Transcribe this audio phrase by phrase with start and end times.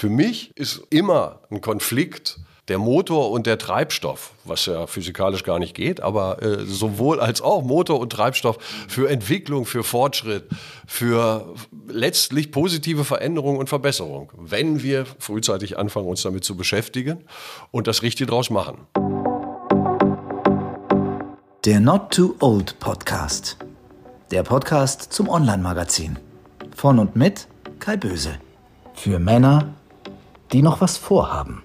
[0.00, 5.58] Für mich ist immer ein Konflikt der Motor und der Treibstoff, was ja physikalisch gar
[5.58, 8.56] nicht geht, aber äh, sowohl als auch Motor und Treibstoff
[8.88, 10.48] für Entwicklung, für Fortschritt,
[10.86, 11.54] für
[11.86, 17.22] letztlich positive Veränderung und Verbesserung, wenn wir frühzeitig anfangen, uns damit zu beschäftigen
[17.70, 18.86] und das Richtige draus machen.
[21.66, 23.58] Der Not Too Old Podcast.
[24.30, 26.18] Der Podcast zum Online-Magazin.
[26.74, 27.48] Von und mit
[27.80, 28.38] Kai Böse.
[28.94, 29.74] Für Männer,
[30.52, 31.62] die noch was vorhaben.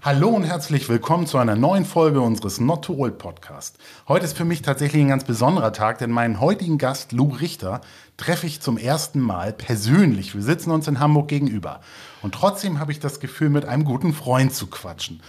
[0.00, 3.76] Hallo und herzlich willkommen zu einer neuen Folge unseres Not Too Old Podcast.
[4.06, 7.82] Heute ist für mich tatsächlich ein ganz besonderer Tag, denn meinen heutigen Gast, Lou Richter,
[8.18, 10.34] treffe ich zum ersten Mal persönlich.
[10.34, 11.80] Wir sitzen uns in Hamburg gegenüber.
[12.20, 15.22] Und trotzdem habe ich das Gefühl, mit einem guten Freund zu quatschen.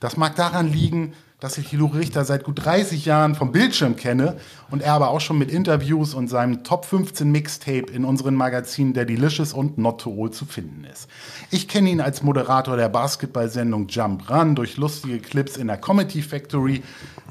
[0.00, 4.36] Das mag daran liegen, dass ich Lou Richter seit gut 30 Jahren vom Bildschirm kenne
[4.70, 8.94] und er aber auch schon mit Interviews und seinem Top 15 Mixtape in unseren Magazinen
[8.94, 11.08] Der Delicious und Not to Old zu finden ist.
[11.50, 16.22] Ich kenne ihn als Moderator der Basketballsendung Jump Run durch lustige Clips in der Comedy
[16.22, 16.82] Factory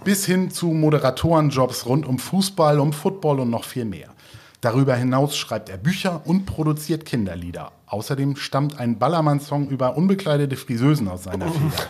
[0.04, 4.15] bis hin zu Moderatorenjobs rund um Fußball, um Football und noch viel mehr.
[4.66, 7.72] Darüber hinaus schreibt er Bücher und produziert Kinderlieder.
[7.86, 11.84] Außerdem stammt ein Ballermann-Song über unbekleidete Friseusen aus seiner Feder.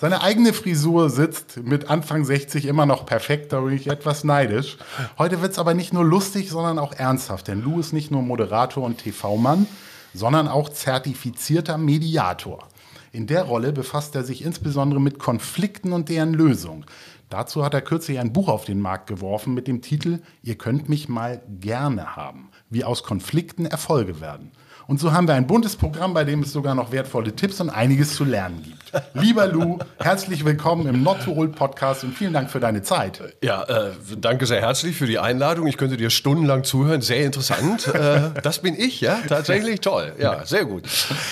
[0.00, 4.76] Seine eigene Frisur sitzt mit Anfang 60 immer noch perfekt, da bin ich etwas neidisch.
[5.18, 8.22] Heute wird es aber nicht nur lustig, sondern auch ernsthaft, denn Lou ist nicht nur
[8.22, 9.66] Moderator und TV-Mann,
[10.14, 12.68] sondern auch zertifizierter Mediator.
[13.12, 16.84] In der Rolle befasst er sich insbesondere mit Konflikten und deren Lösung.
[17.30, 20.88] Dazu hat er kürzlich ein Buch auf den Markt geworfen mit dem Titel Ihr könnt
[20.88, 24.50] mich mal gerne haben, wie aus Konflikten Erfolge werden.
[24.88, 27.70] Und so haben wir ein buntes Programm, bei dem es sogar noch wertvolle Tipps und
[27.70, 28.92] einiges zu lernen gibt.
[29.14, 33.22] Lieber Lou, herzlich willkommen im Not to Old Podcast und vielen Dank für deine Zeit.
[33.44, 35.68] Ja, äh, danke sehr herzlich für die Einladung.
[35.68, 37.00] Ich könnte dir stundenlang zuhören.
[37.00, 37.86] Sehr interessant.
[37.94, 40.14] äh, das bin ich, ja, tatsächlich toll.
[40.18, 40.82] Ja, sehr gut.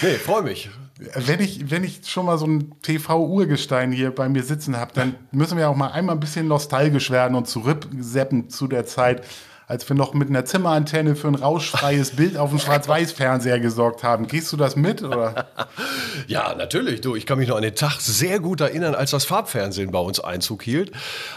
[0.03, 0.71] Nee, freue mich.
[0.99, 5.15] Wenn ich, wenn ich schon mal so ein TV-Urgestein hier bei mir sitzen habe, dann
[5.31, 9.25] müssen wir auch mal einmal ein bisschen nostalgisch werden und zurückseppen zu der Zeit,
[9.69, 14.27] als wir noch mit einer Zimmerantenne für ein rauschfreies Bild auf dem Schwarz-Weiß-Fernseher gesorgt haben.
[14.27, 15.03] Gehst du das mit?
[15.03, 15.47] Oder?
[16.27, 17.03] ja, natürlich.
[17.03, 19.99] Du, ich kann mich noch an den Tag sehr gut erinnern, als das Farbfernsehen bei
[19.99, 20.93] uns Einzug hielt.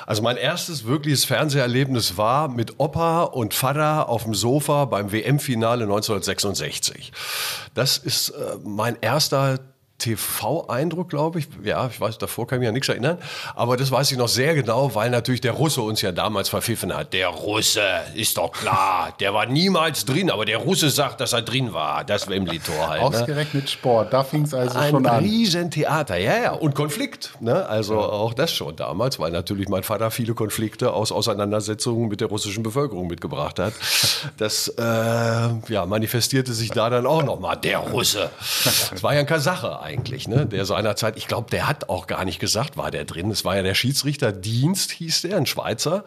[0.07, 5.83] Also mein erstes wirkliches Fernseherlebnis war mit Opa und Vater auf dem Sofa beim WM-Finale
[5.83, 7.11] 1966.
[7.73, 9.59] Das ist äh, mein erster
[10.01, 11.47] TV-Eindruck, glaube ich.
[11.63, 13.17] Ja, ich weiß, davor kann ich mich an nichts erinnern.
[13.56, 16.95] Aber das weiß ich noch sehr genau, weil natürlich der Russe uns ja damals verpfiffen
[16.95, 17.13] hat.
[17.13, 17.84] Der Russe,
[18.16, 19.13] ist doch klar.
[19.19, 22.03] Der war niemals drin, aber der Russe sagt, dass er drin war.
[22.03, 23.01] Das Wembley-Tor halt.
[23.01, 23.07] Ne?
[23.07, 25.17] Ausgerechnet Sport, da fing es also Ein schon an.
[25.17, 26.51] Ein Riesentheater, ja, ja.
[26.53, 27.34] Und Konflikt.
[27.40, 27.66] Ne?
[27.67, 28.00] Also ja.
[28.00, 32.63] auch das schon damals, weil natürlich mein Vater viele Konflikte aus Auseinandersetzungen mit der russischen
[32.63, 33.73] Bevölkerung mitgebracht hat.
[34.38, 37.57] Das äh, ja, manifestierte sich da dann auch nochmal.
[37.57, 38.31] Der Russe.
[38.90, 40.46] Das war ja ein Kasache eigentlich eigentlich, ne?
[40.46, 43.29] Der seinerzeit, ich glaube, der hat auch gar nicht gesagt, war der drin.
[43.29, 46.06] Es war ja der Schiedsrichterdienst, hieß der, ein Schweizer.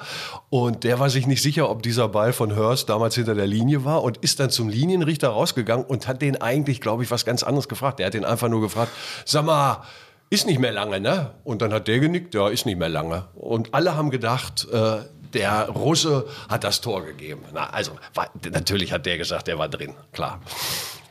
[0.49, 3.85] Und der war sich nicht sicher, ob dieser Ball von Hurst damals hinter der Linie
[3.85, 7.43] war und ist dann zum Linienrichter rausgegangen und hat den eigentlich, glaube ich, was ganz
[7.43, 7.99] anderes gefragt.
[7.99, 8.93] Der hat den einfach nur gefragt,
[9.27, 9.83] sag mal,
[10.31, 11.33] ist nicht mehr lange, ne?
[11.45, 13.27] Und dann hat der genickt, ja, ist nicht mehr lange.
[13.35, 15.01] Und alle haben gedacht, äh,
[15.35, 17.43] der Russe hat das Tor gegeben.
[17.53, 20.41] Na, also war, natürlich hat der gesagt, der war drin, klar.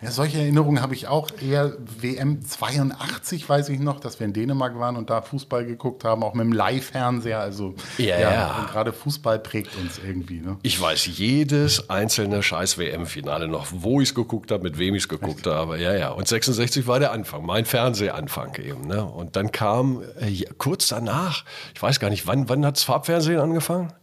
[0.03, 4.34] Ja, solche Erinnerungen habe ich auch eher WM 82, weiß ich noch, dass wir in
[4.34, 7.40] Dänemark waren und da Fußball geguckt haben, auch mit dem Live-Fernseher.
[7.40, 10.42] Also ja, ja, gerade Fußball prägt uns irgendwie.
[10.42, 10.58] Ne?
[10.62, 15.03] Ich weiß jedes einzelne scheiß WM-Finale noch, wo ich es geguckt habe, mit wem ich
[15.03, 15.80] es geguckt habe.
[15.80, 16.09] Ja, ja.
[16.12, 18.86] Und 66 war der Anfang, mein Fernsehanfang eben.
[18.86, 19.06] Ne?
[19.06, 23.40] Und dann kam äh, kurz danach, ich weiß gar nicht, wann, wann hat das Farbfernsehen
[23.40, 23.94] angefangen?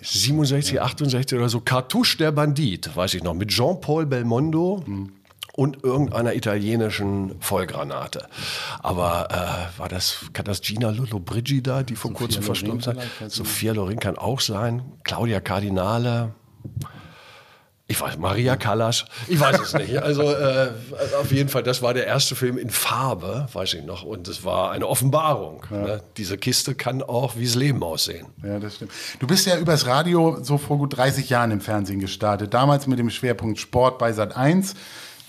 [0.00, 4.82] 67, 68 oder so, Cartouche der Bandit, weiß ich noch, mit Jean-Paul Belmondo.
[4.86, 5.17] Mhm
[5.58, 8.28] und irgendeiner italienischen Vollgranate.
[8.78, 9.26] Aber
[9.74, 13.34] äh, war das, kann das Gina Lollobrigida, die vor kurzem verstorben ist?
[13.34, 14.82] Sophia Loren kann auch sein.
[15.02, 16.32] Claudia Cardinale.
[17.88, 19.96] Ich weiß, Maria Callas, ich weiß es nicht.
[19.98, 20.70] Also äh,
[21.20, 24.04] auf jeden Fall, das war der erste Film in Farbe, weiß ich noch.
[24.04, 25.66] Und es war eine Offenbarung.
[25.70, 25.76] Ja.
[25.76, 26.02] Ne?
[26.18, 28.26] Diese Kiste kann auch wie das Leben aussehen.
[28.44, 28.92] Ja, das stimmt.
[29.18, 32.54] Du bist ja übers Radio so vor gut 30 Jahren im Fernsehen gestartet.
[32.54, 34.76] Damals mit dem Schwerpunkt Sport bei Sat 1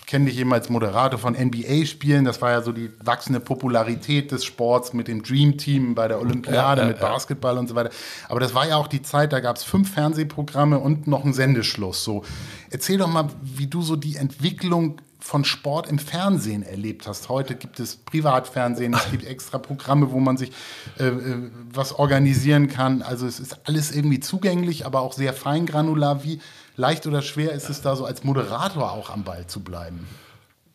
[0.09, 2.25] kenne dich eben als Moderator von NBA-Spielen.
[2.25, 6.19] Das war ja so die wachsende Popularität des Sports mit dem Dream Team bei der
[6.19, 7.91] Olympiade, ja, ja, mit Basketball und so weiter.
[8.27, 11.33] Aber das war ja auch die Zeit, da gab es fünf Fernsehprogramme und noch einen
[11.33, 12.03] Sendeschluss.
[12.03, 12.23] So,
[12.71, 17.29] erzähl doch mal, wie du so die Entwicklung von Sport im Fernsehen erlebt hast.
[17.29, 20.51] Heute gibt es Privatfernsehen, es gibt extra Programme, wo man sich
[20.97, 23.03] äh, äh was organisieren kann.
[23.03, 26.23] Also es ist alles irgendwie zugänglich, aber auch sehr feingranular.
[26.23, 26.39] Wie
[26.79, 30.07] leicht oder schwer ist es da so als Moderator auch am Ball zu bleiben?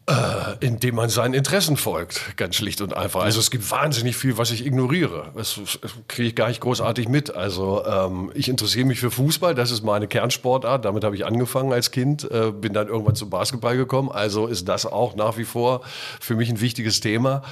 [0.06, 3.22] Äh, indem man seinen Interessen folgt, ganz schlicht und einfach.
[3.22, 5.32] Also es gibt wahnsinnig viel, was ich ignoriere.
[5.34, 5.58] Das,
[6.08, 7.34] kriege ich gar nicht großartig mit.
[7.34, 10.84] Also ähm, ich interessiere mich für Fußball, das ist meine Kernsportart.
[10.84, 14.12] Damit habe ich angefangen als Kind, äh, bin dann irgendwann zum Basketball gekommen.
[14.12, 15.80] Also ist das auch nach wie vor
[16.20, 17.42] für mich ein wichtiges Thema.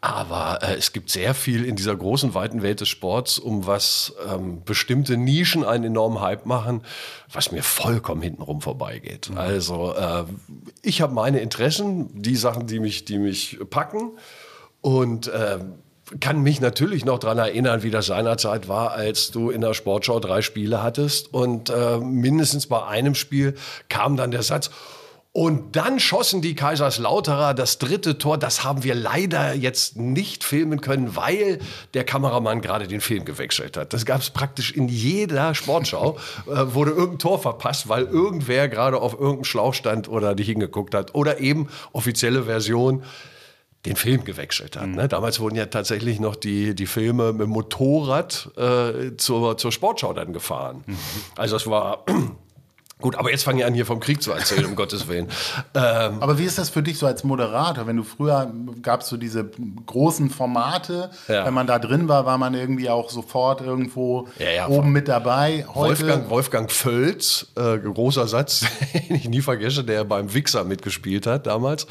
[0.00, 4.14] Aber äh, es gibt sehr viel in dieser großen, weiten Welt des Sports, um was
[4.32, 6.82] ähm, bestimmte Nischen einen enormen Hype machen,
[7.32, 9.30] was mir vollkommen hintenrum vorbeigeht.
[9.30, 9.38] Mhm.
[9.38, 10.24] Also äh,
[10.82, 14.12] ich habe meine Interessen, die Sachen, die mich, die mich packen
[14.80, 15.58] und äh,
[16.20, 20.20] kann mich natürlich noch daran erinnern, wie das seinerzeit war, als du in der Sportschau
[20.20, 23.54] drei Spiele hattest und äh, mindestens bei einem Spiel
[23.88, 24.70] kam dann der Satz,
[25.38, 28.38] und dann schossen die Kaiserslauterer das dritte Tor.
[28.38, 31.60] Das haben wir leider jetzt nicht filmen können, weil
[31.94, 33.92] der Kameramann gerade den Film gewechselt hat.
[33.92, 36.18] Das gab es praktisch in jeder Sportschau.
[36.48, 40.92] äh, wurde irgendein Tor verpasst, weil irgendwer gerade auf irgendeinem Schlauch stand oder nicht hingeguckt
[40.92, 41.14] hat.
[41.14, 43.04] Oder eben offizielle Version
[43.86, 44.88] den Film gewechselt hat.
[44.88, 44.96] Mhm.
[44.96, 45.06] Ne?
[45.06, 50.12] Damals wurden ja tatsächlich noch die, die Filme mit dem Motorrad äh, zur, zur Sportschau
[50.14, 50.82] dann gefahren.
[50.84, 50.98] Mhm.
[51.36, 52.04] Also es war
[53.00, 55.28] Gut, aber jetzt fange ich an, hier vom Krieg zu erzählen, um Gottes Willen.
[55.74, 57.86] Ähm, aber wie ist das für dich so als Moderator?
[57.86, 58.52] Wenn du früher
[58.82, 59.48] gab es so diese
[59.86, 61.46] großen Formate, ja.
[61.46, 65.06] wenn man da drin war, war man irgendwie auch sofort irgendwo ja, ja, oben mit
[65.06, 65.64] dabei.
[65.74, 68.64] Heute Wolfgang, Wolfgang Völz, äh, großer Satz,
[69.08, 71.86] den ich nie vergesse, der beim Wichser mitgespielt hat damals.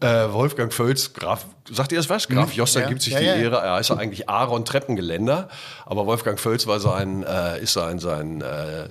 [0.00, 2.26] Äh, Wolfgang Völz, Graf, sagt ihr das was?
[2.26, 2.56] Graf hm?
[2.56, 3.58] Joster gibt sich die Ehre.
[3.58, 5.48] Er heißt eigentlich Aaron Treppengeländer,
[5.84, 8.88] aber Wolfgang Völz war sein, äh, ist sein, sein äh,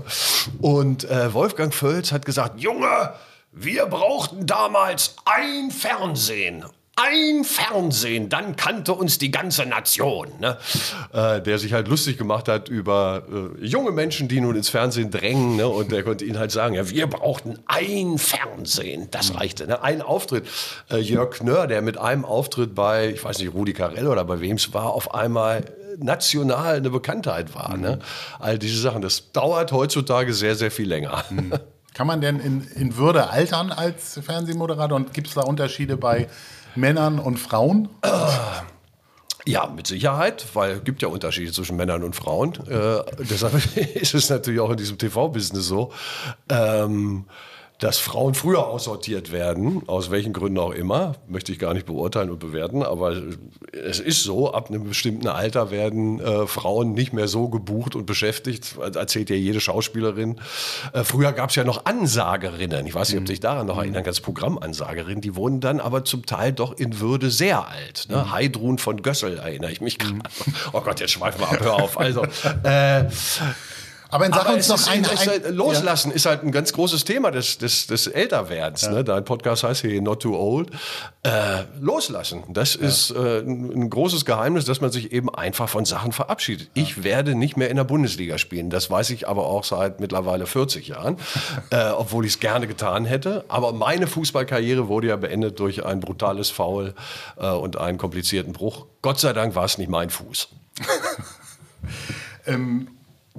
[0.00, 0.60] Künstlername.
[0.60, 3.14] Und äh, Wolfgang Völz hat gesagt, Junge,
[3.52, 6.64] wir brauchten damals ein Fernsehen
[6.96, 10.28] ein Fernsehen, dann kannte uns die ganze Nation.
[10.40, 10.56] Ne?
[11.12, 13.22] Äh, der sich halt lustig gemacht hat über
[13.60, 15.56] äh, junge Menschen, die nun ins Fernsehen drängen.
[15.56, 15.68] Ne?
[15.68, 19.08] Und der konnte ihnen halt sagen, ja, wir brauchten ein Fernsehen.
[19.10, 19.66] Das reichte.
[19.66, 19.82] Ne?
[19.82, 20.46] Ein Auftritt.
[20.90, 24.40] Äh, Jörg Knörr, der mit einem Auftritt bei, ich weiß nicht, Rudi Carell oder bei
[24.40, 25.64] wem es war, auf einmal
[25.98, 27.76] national eine Bekanntheit war.
[27.76, 27.98] Ne?
[28.38, 29.02] All diese Sachen.
[29.02, 31.24] Das dauert heutzutage sehr, sehr viel länger.
[31.30, 31.52] Mhm.
[31.94, 34.96] Kann man denn in, in Würde altern als Fernsehmoderator?
[34.96, 36.28] Und gibt es da Unterschiede bei
[36.74, 37.88] Männern und Frauen?
[39.46, 42.52] Ja, mit Sicherheit, weil es gibt ja Unterschiede zwischen Männern und Frauen.
[42.68, 43.54] Äh, deshalb
[43.94, 45.92] ist es natürlich auch in diesem TV-Business so.
[46.48, 47.26] Ähm,
[47.78, 52.30] dass Frauen früher aussortiert werden, aus welchen Gründen auch immer, möchte ich gar nicht beurteilen
[52.30, 53.14] und bewerten, aber
[53.72, 58.06] es ist so, ab einem bestimmten Alter werden äh, Frauen nicht mehr so gebucht und
[58.06, 60.40] beschäftigt, erzählt ja jede Schauspielerin.
[60.94, 64.04] Äh, früher gab es ja noch Ansagerinnen, ich weiß nicht, ob sich daran noch erinnern,
[64.04, 68.06] ganz Programmansagerinnen, die wurden dann aber zum Teil doch in Würde sehr alt.
[68.08, 68.16] Ne?
[68.16, 68.32] Mhm.
[68.32, 70.14] Heidrun von Gössel erinnere ich mich gerade.
[70.14, 70.22] Mhm.
[70.72, 71.98] Oh Gott, jetzt schweifen wir ab, hör auf.
[71.98, 72.22] Also,
[72.62, 73.04] äh,
[74.08, 76.14] aber in Sachen uns noch ein, ein, halt, Loslassen ja.
[76.14, 78.82] ist halt ein ganz großes Thema des, des, des Älterwerdens.
[78.82, 78.92] Ja.
[78.92, 79.04] Ne?
[79.04, 80.70] Dein Podcast heißt hier Not Too Old.
[81.22, 82.82] Äh, loslassen, das ja.
[82.82, 86.70] ist äh, ein großes Geheimnis, dass man sich eben einfach von Sachen verabschiedet.
[86.74, 88.70] Ich werde nicht mehr in der Bundesliga spielen.
[88.70, 91.16] Das weiß ich aber auch seit mittlerweile 40 Jahren,
[91.70, 93.44] äh, obwohl ich es gerne getan hätte.
[93.48, 96.94] Aber meine Fußballkarriere wurde ja beendet durch ein brutales Foul
[97.38, 98.86] äh, und einen komplizierten Bruch.
[99.02, 100.48] Gott sei Dank war es nicht mein Fuß.
[102.46, 102.88] ähm,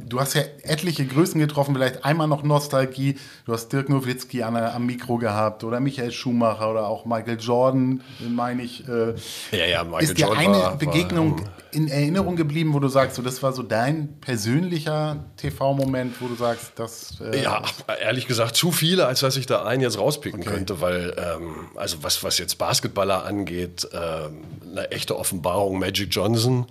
[0.05, 3.17] Du hast ja etliche Größen getroffen, vielleicht einmal noch Nostalgie.
[3.45, 8.01] Du hast Dirk Nowitzki an, am Mikro gehabt oder Michael Schumacher oder auch Michael Jordan,
[8.29, 8.87] meine ich.
[8.87, 9.15] Äh,
[9.51, 13.15] ja, ja, Michael ist dir eine war, Begegnung war, in Erinnerung geblieben, wo du sagst,
[13.15, 17.19] so, das war so dein persönlicher TV-Moment, wo du sagst, das.
[17.21, 17.61] Äh, ja,
[18.01, 20.49] ehrlich gesagt, zu viele, als dass ich da einen jetzt rauspicken okay.
[20.51, 26.67] könnte, weil, ähm, also was, was jetzt Basketballer angeht, ähm, eine echte Offenbarung, Magic Johnson.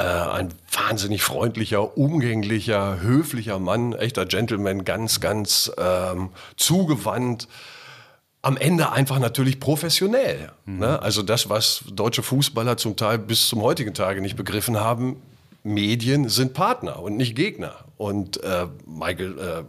[0.00, 7.48] Äh, ein wahnsinnig freundlicher, umgänglicher, höflicher Mann, echter Gentleman, ganz, ganz ähm, zugewandt.
[8.40, 10.52] Am Ende einfach natürlich professionell.
[10.64, 10.78] Mhm.
[10.78, 11.02] Ne?
[11.02, 15.20] Also das, was deutsche Fußballer zum Teil bis zum heutigen Tage nicht begriffen haben,
[15.64, 17.74] Medien sind Partner und nicht Gegner.
[17.98, 19.64] Und äh, Michael, äh,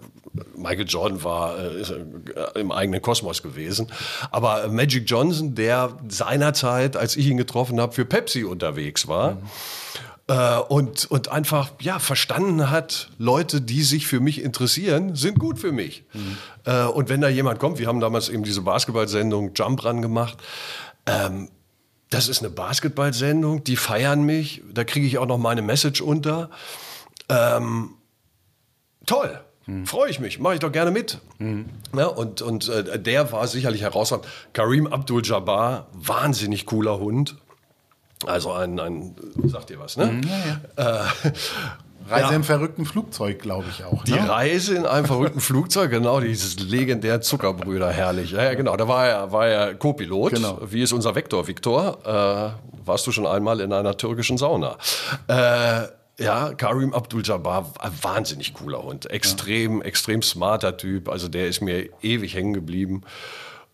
[0.55, 3.88] Michael Jordan war äh, im eigenen Kosmos gewesen.
[4.31, 9.39] Aber Magic Johnson, der seinerzeit, als ich ihn getroffen habe, für Pepsi unterwegs war, mhm
[10.31, 15.59] äh, und, und einfach ja, verstanden hat, Leute, die sich für mich interessieren, sind gut
[15.59, 16.05] für mich.
[16.13, 16.38] Mhm.
[16.63, 20.38] Äh, und wenn da jemand kommt, wir haben damals eben diese Basketball-Sendung Jump Run gemacht,
[21.05, 21.50] ähm,
[22.09, 26.50] das ist eine Basketball-Sendung, die feiern mich, da kriege ich auch noch meine Message unter.
[27.29, 27.95] Ähm,
[29.05, 29.85] toll, Mhm.
[29.85, 31.19] Freue ich mich, mache ich doch gerne mit.
[31.38, 31.65] Mhm.
[31.95, 34.25] Ja, und und äh, der war sicherlich herausragend.
[34.53, 37.38] Karim Abdul-Jabbar, wahnsinnig cooler Hund.
[38.25, 40.07] Also ein, ein sagt ihr was, ne?
[40.07, 40.99] Mhm, ja, ja.
[40.99, 41.31] Äh,
[42.09, 42.35] Reise Ja.
[42.35, 44.03] im verrückten Flugzeug, glaube ich auch.
[44.03, 44.27] Die ne?
[44.27, 48.31] Reise in einem verrückten Flugzeug, genau, dieses legendäre Zuckerbrüder, herrlich.
[48.31, 50.33] Ja, ja, genau, da war er, war er Co-Pilot.
[50.33, 50.59] Genau.
[50.65, 51.99] Wie ist unser Vektor, Viktor?
[52.03, 54.77] Äh, warst du schon einmal in einer türkischen Sauna?
[55.27, 55.83] Äh,
[56.19, 59.09] ja, Karim Abdul-Jabbar, ein wahnsinnig cooler Hund.
[59.09, 61.07] Extrem, extrem smarter Typ.
[61.07, 63.01] Also der ist mir ewig hängen geblieben.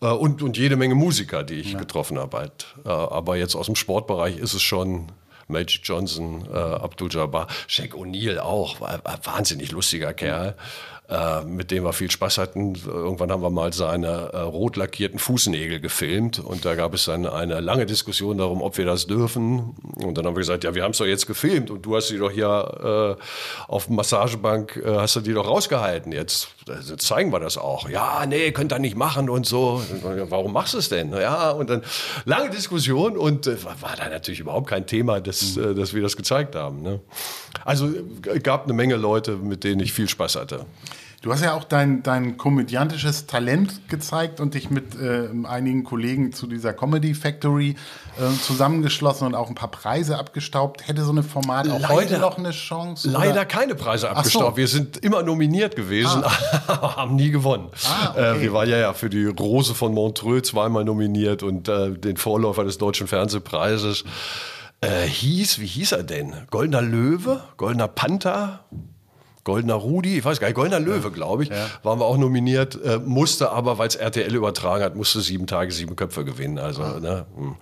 [0.00, 2.36] Äh, Und, und jede Menge Musiker, die ich getroffen habe.
[2.36, 2.74] Halt.
[2.84, 5.12] Äh, Aber jetzt aus dem Sportbereich ist es schon
[5.48, 10.56] Magic Johnson, äh, Abdul-Jabbar, Shaq O'Neal auch, wahnsinnig lustiger Kerl,
[11.08, 12.74] äh, mit dem wir viel Spaß hatten.
[12.86, 17.24] Irgendwann haben wir mal seine äh, rot lackierten Fußnägel gefilmt und da gab es dann
[17.24, 19.74] eine lange Diskussion darum, ob wir das dürfen.
[19.96, 22.08] Und dann haben wir gesagt, ja, wir haben es doch jetzt gefilmt und du hast
[22.08, 23.22] sie doch hier äh,
[23.72, 26.12] auf Massagebank, äh, hast du die doch rausgehalten.
[26.12, 27.88] Jetzt, also zeigen wir das auch.
[27.88, 29.82] Ja, nee, könnt ihr nicht machen und so.
[30.02, 31.12] Warum machst du es denn?
[31.12, 31.82] Ja, und dann
[32.26, 36.18] lange Diskussion und äh, war, da natürlich überhaupt kein Thema, dass, äh, dass wir das
[36.18, 36.82] gezeigt haben.
[36.82, 37.00] Ne?
[37.68, 40.64] Also äh, gab eine Menge Leute, mit denen ich viel Spaß hatte.
[41.20, 46.32] Du hast ja auch dein, dein komödiantisches Talent gezeigt und dich mit äh, einigen Kollegen
[46.32, 47.70] zu dieser Comedy Factory
[48.16, 50.88] äh, zusammengeschlossen und auch ein paar Preise abgestaubt.
[50.88, 53.10] Hätte so ein Format auch Leider- heute noch eine Chance?
[53.10, 53.44] Leider oder?
[53.44, 54.08] keine Preise so.
[54.08, 54.56] abgestaubt.
[54.56, 56.22] Wir sind immer nominiert gewesen,
[56.68, 57.68] aber haben nie gewonnen.
[57.84, 58.38] Ah, okay.
[58.38, 62.16] äh, wir waren ja, ja für die Rose von Montreux zweimal nominiert und äh, den
[62.16, 64.04] Vorläufer des Deutschen Fernsehpreises.
[64.80, 66.34] Äh, hieß, wie hieß er denn?
[66.50, 67.42] Goldener Löwe?
[67.56, 68.64] Goldener Panther?
[69.44, 71.50] Goldener Rudi, ich weiß gar nicht, Goldener Löwe, glaube ich,
[71.82, 75.72] waren wir auch nominiert, äh, musste aber, weil es RTL übertragen hat, musste sieben Tage,
[75.72, 76.58] sieben Köpfe gewinnen.
[76.58, 77.00] Also, Ah.
[77.00, 77.56] ne, hm.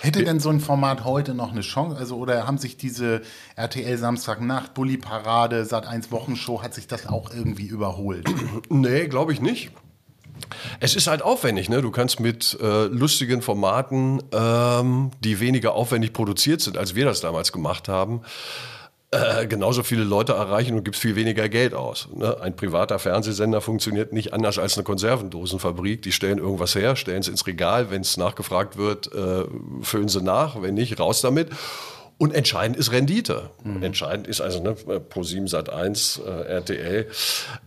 [0.00, 1.98] Hätte denn so ein Format heute noch eine Chance?
[1.98, 3.20] Also, oder haben sich diese
[3.54, 8.26] RTL Samstagnacht, Bully Parade, Sat 1 Wochenshow, hat sich das auch irgendwie überholt?
[8.70, 9.72] Nee, glaube ich nicht.
[10.80, 11.82] Es ist halt aufwendig, ne?
[11.82, 17.20] Du kannst mit äh, lustigen Formaten, ähm, die weniger aufwendig produziert sind, als wir das
[17.20, 18.22] damals gemacht haben,
[19.12, 22.08] äh, genauso viele Leute erreichen und gibst viel weniger Geld aus.
[22.14, 22.40] Ne?
[22.40, 26.02] Ein privater Fernsehsender funktioniert nicht anders als eine Konservendosenfabrik.
[26.02, 29.44] Die stellen irgendwas her, stellen es ins Regal, wenn es nachgefragt wird, äh,
[29.82, 31.50] füllen sie nach, wenn nicht, raus damit.
[32.18, 33.50] Und entscheidend ist Rendite.
[33.82, 37.06] Entscheidend ist also ne, Pro7 Sat 1, äh, RTL.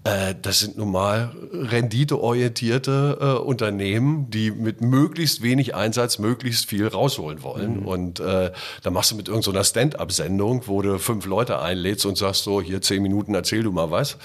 [0.04, 6.88] Äh, das sind nun mal renditeorientierte äh, Unternehmen, die mit möglichst wenig Einsatz möglichst viel
[6.88, 7.86] rausholen wollen.
[7.86, 8.52] Und äh,
[8.82, 12.82] da machst du mit irgendeiner Stand-up-Sendung, wo du fünf Leute einlädst und sagst so, hier
[12.82, 14.18] zehn Minuten erzähl du mal was.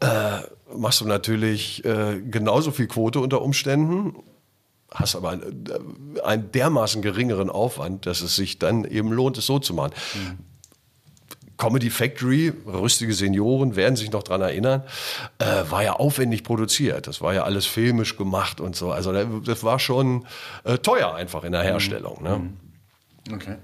[0.00, 0.38] Äh,
[0.74, 4.14] machst du natürlich äh, genauso viel Quote unter Umständen
[4.90, 5.64] hast aber einen,
[6.16, 9.92] äh, einen dermaßen geringeren Aufwand, dass es sich dann eben lohnt, es so zu machen.
[11.58, 14.84] Comedy Factory, rüstige Senioren werden sich noch dran erinnern,
[15.38, 17.08] äh, war ja aufwendig produziert.
[17.08, 18.92] Das war ja alles filmisch gemacht und so.
[18.92, 20.24] Also das war schon
[20.62, 22.22] äh, teuer einfach in der Herstellung.
[22.22, 22.50] Ne?
[23.32, 23.56] Okay.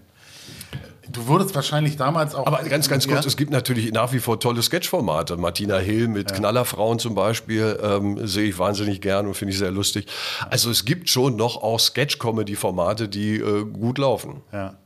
[1.10, 2.46] Du wurdest wahrscheinlich damals auch.
[2.46, 3.28] Aber ganz, ganz kurz, Ja?
[3.28, 5.36] es gibt natürlich nach wie vor tolle Sketchformate.
[5.36, 9.70] Martina Hill mit Knallerfrauen zum Beispiel ähm, sehe ich wahnsinnig gern und finde ich sehr
[9.70, 10.06] lustig.
[10.50, 14.42] Also es gibt schon noch auch Sketch-Comedy-Formate, die äh, gut laufen.
[14.52, 14.78] Ja.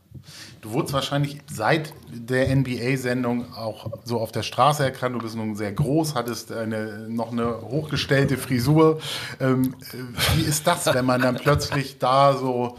[0.61, 5.15] Du wurdest wahrscheinlich seit der NBA-Sendung auch so auf der Straße erkannt.
[5.15, 8.99] Du bist nun sehr groß, hattest eine, noch eine hochgestellte Frisur.
[9.39, 12.75] Ähm, äh, wie ist das, wenn man dann plötzlich da so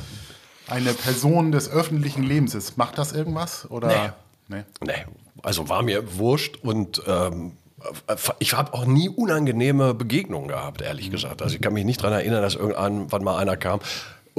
[0.71, 2.77] eine Person des öffentlichen Lebens ist?
[2.77, 3.71] Macht das irgendwas?
[3.71, 3.89] Oder?
[4.49, 4.65] Nee.
[4.85, 5.05] Nee,
[5.43, 7.53] also war mir wurscht und ähm,
[8.41, 11.41] ich habe auch nie unangenehme Begegnungen gehabt, ehrlich gesagt.
[11.41, 13.81] Also ich kann mich nicht daran erinnern, dass irgendwann mal einer kam.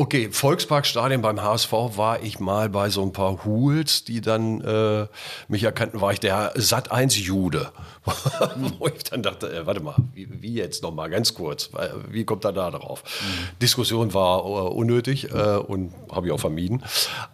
[0.02, 5.06] Okay, Volksparkstadion beim HSV war ich mal bei so ein paar Hools, die dann äh,
[5.48, 7.72] mich erkannten, war ich der Sat 1 Jude.
[8.80, 11.94] Wo ich dann dachte, äh, warte mal, wie, wie jetzt noch mal ganz kurz, Weil,
[12.10, 13.04] wie kommt er da drauf?
[13.62, 16.84] Diskussion war äh, unnötig äh, und habe ich auch vermieden.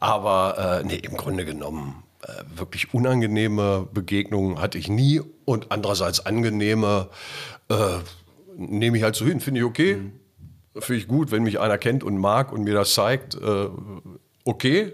[0.01, 6.25] Aber äh, nee, im Grunde genommen äh, wirklich unangenehme Begegnungen hatte ich nie und andererseits
[6.25, 7.07] angenehme
[7.69, 7.75] äh,
[8.57, 10.01] nehme ich halt so hin, finde ich okay.
[10.79, 13.69] Finde ich gut, wenn mich einer kennt und mag und mir das zeigt, äh,
[14.45, 14.93] okay.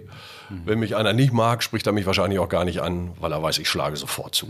[0.66, 3.42] Wenn mich einer nicht mag, spricht er mich wahrscheinlich auch gar nicht an, weil er
[3.42, 4.48] weiß, ich schlage sofort zu.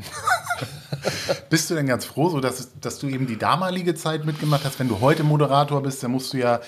[1.49, 4.79] Bist du denn ganz froh, so dass, dass du eben die damalige Zeit mitgemacht hast?
[4.79, 6.59] Wenn du heute Moderator bist, dann musst du ja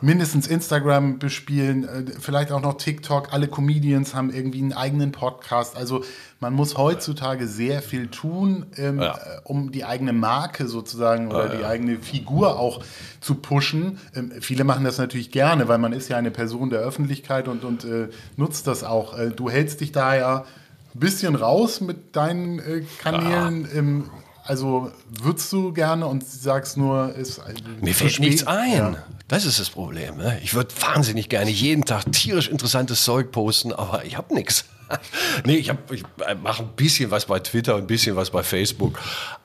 [0.00, 3.32] mindestens Instagram bespielen, äh, vielleicht auch noch TikTok.
[3.32, 5.76] Alle Comedians haben irgendwie einen eigenen Podcast.
[5.76, 6.04] Also
[6.40, 9.14] man muss heutzutage sehr viel tun, ähm, Ja.
[9.14, 12.82] äh, um die eigene Marke sozusagen oder die eigene Figur auch
[13.20, 13.98] zu pushen.
[14.14, 17.64] Ähm, viele machen das natürlich gerne, weil man ist ja eine Person der Öffentlichkeit und,
[17.64, 19.18] und äh, nutzt das auch.
[19.18, 20.44] Äh, du hältst dich da ja
[20.94, 23.68] ein bisschen raus mit deinen äh, Kanälen.
[23.74, 24.04] Ähm,
[24.50, 27.40] also würdest du gerne und sagst nur, ist
[27.80, 28.26] Mir fällt spät.
[28.26, 28.72] nichts ein.
[28.72, 28.96] Ja.
[29.28, 30.16] Das ist das Problem.
[30.16, 30.40] Ne?
[30.42, 34.64] Ich würde wahnsinnig gerne jeden Tag tierisch interessantes Zeug posten, aber ich habe nichts.
[35.44, 36.04] nee, ich, ich
[36.42, 38.98] mache ein bisschen was bei Twitter, ein bisschen was bei Facebook.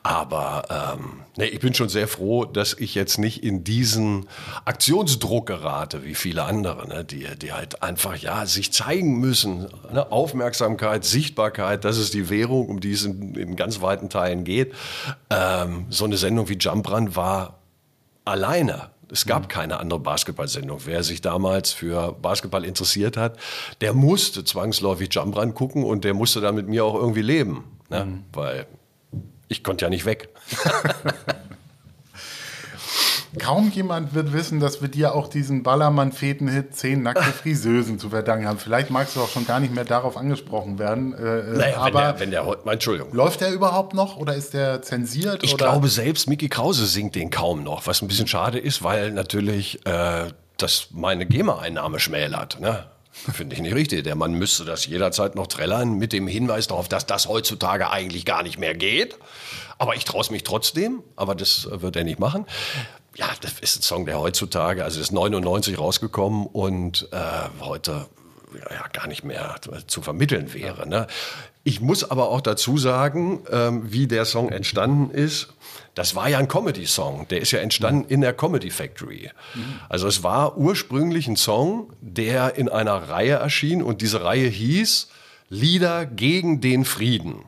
[0.04, 4.28] Aber ähm, nee, ich bin schon sehr froh, dass ich jetzt nicht in diesen
[4.66, 9.68] Aktionsdruck gerate, wie viele andere, ne, die, die halt einfach ja sich zeigen müssen.
[9.92, 10.12] Ne?
[10.12, 14.74] Aufmerksamkeit, Sichtbarkeit, das ist die Währung, um die es in, in ganz weiten Teilen geht.
[15.30, 17.60] Ähm, so eine Sendung wie Jump Run war
[18.26, 18.90] alleine.
[19.12, 20.80] Es gab keine andere Basketballsendung.
[20.86, 23.38] Wer sich damals für Basketball interessiert hat,
[23.82, 27.64] der musste zwangsläufig Jump Run gucken und der musste dann mit mir auch irgendwie leben.
[27.90, 28.24] Ne?
[28.34, 28.66] Weil
[29.48, 30.30] ich konnte ja nicht weg.
[33.36, 38.48] Kaum jemand wird wissen, dass wir dir auch diesen Ballermann-Feten-Hit 10 nackte Friseusen zu verdanken
[38.48, 38.60] haben.
[38.60, 41.14] Vielleicht magst du auch schon gar nicht mehr darauf angesprochen werden.
[41.14, 43.14] Äh, äh, Naja, aber wenn der, wenn der, Entschuldigung.
[43.14, 45.44] läuft der überhaupt noch oder ist der zensiert?
[45.44, 45.66] Ich oder?
[45.66, 49.86] glaube, selbst Mickey Krause singt den kaum noch, was ein bisschen schade ist, weil natürlich
[49.86, 50.28] äh,
[50.58, 52.60] das meine GEMA-Einnahme schmälert.
[52.60, 52.86] Ne?
[53.12, 54.04] Finde ich nicht richtig.
[54.04, 58.26] Der Mann müsste das jederzeit noch trällern mit dem Hinweis darauf, dass das heutzutage eigentlich
[58.26, 59.18] gar nicht mehr geht.
[59.78, 62.46] Aber ich traue es mich trotzdem, aber das wird er nicht machen.
[63.16, 67.18] Ja, das ist ein Song, der heutzutage, also ist 99 rausgekommen und äh,
[67.62, 68.08] heute
[68.70, 69.56] ja, gar nicht mehr
[69.88, 70.88] zu vermitteln wäre.
[70.88, 71.08] Ne?
[71.64, 75.50] Ich muss aber auch dazu sagen, ähm, wie der Song entstanden ist.
[75.94, 77.28] Das war ja ein Comedy-Song.
[77.30, 79.32] Der ist ja entstanden in der Comedy Factory.
[79.88, 85.08] Also es war ursprünglich ein Song, der in einer Reihe erschien und diese Reihe hieß
[85.48, 87.46] Lieder gegen den Frieden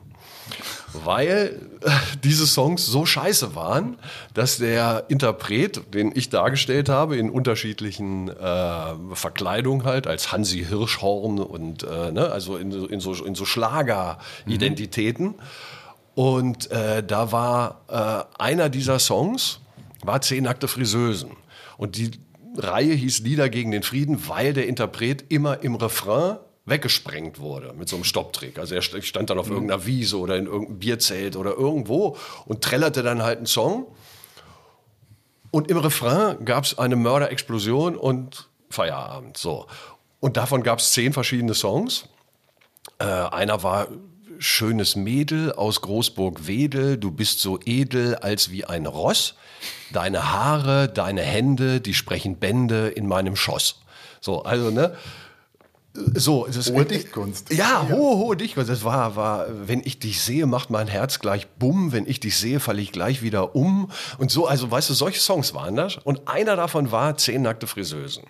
[1.04, 1.90] weil äh,
[2.24, 3.98] diese Songs so scheiße waren,
[4.34, 11.38] dass der Interpret, den ich dargestellt habe, in unterschiedlichen äh, Verkleidungen halt, als Hansi Hirschhorn
[11.38, 15.34] und äh, ne, also in, so- in so, in so Schlager-Identitäten.
[16.14, 17.82] Und äh, da war
[18.38, 19.60] äh, einer dieser Songs,
[20.02, 21.30] war Zehn nackte Friseusen.
[21.76, 22.10] Und die
[22.56, 27.88] Reihe hieß Lieder gegen den Frieden, weil der Interpret immer im Refrain weggesprengt wurde mit
[27.88, 28.58] so einem Stopptrick.
[28.58, 32.62] Also er st- stand dann auf irgendeiner Wiese oder in irgendeinem Bierzelt oder irgendwo und
[32.62, 33.86] trällerte dann halt einen Song.
[35.50, 39.36] Und im Refrain gab es eine Mörderexplosion und Feierabend.
[39.36, 39.66] So.
[40.20, 42.04] Und davon gab es zehn verschiedene Songs.
[42.98, 43.88] Äh, einer war
[44.40, 49.34] Schönes Mädel aus Großburg-Wedel, du bist so edel als wie ein Ross.
[49.92, 53.80] Deine Haare, deine Hände, die sprechen Bände in meinem Schoss.
[54.20, 54.94] So, also, ne?
[56.14, 57.52] So, das Hohe Dichtkunst.
[57.52, 58.70] Ja, hohe, hohe Dichtkunst.
[58.70, 61.92] Das war, war, wenn ich dich sehe, macht mein Herz gleich bumm.
[61.92, 63.90] Wenn ich dich sehe, falle ich gleich wieder um.
[64.18, 65.96] Und so, also, weißt du, solche Songs waren das.
[65.96, 68.24] Und einer davon war Zehn nackte Friseusen.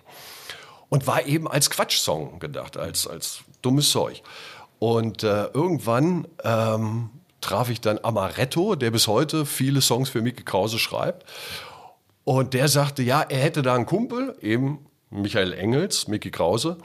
[0.89, 4.23] Und war eben als Quatschsong gedacht, als, als dummes Zeug.
[4.79, 7.09] Und äh, irgendwann ähm,
[7.41, 11.25] traf ich dann Amaretto, der bis heute viele Songs für Mickey Krause schreibt.
[12.23, 16.77] Und der sagte, ja, er hätte da einen Kumpel, eben Michael Engels, Mickey Krause,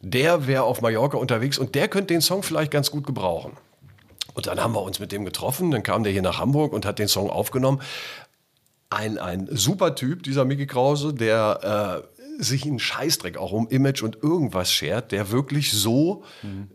[0.00, 3.52] der wäre auf Mallorca unterwegs und der könnte den Song vielleicht ganz gut gebrauchen.
[4.34, 6.86] Und dann haben wir uns mit dem getroffen, dann kam der hier nach Hamburg und
[6.86, 7.82] hat den Song aufgenommen.
[8.88, 14.02] Ein, ein super Typ, dieser Mickey Krause, der äh, sich einen Scheißdreck auch um Image
[14.02, 16.24] und irgendwas schert, der wirklich so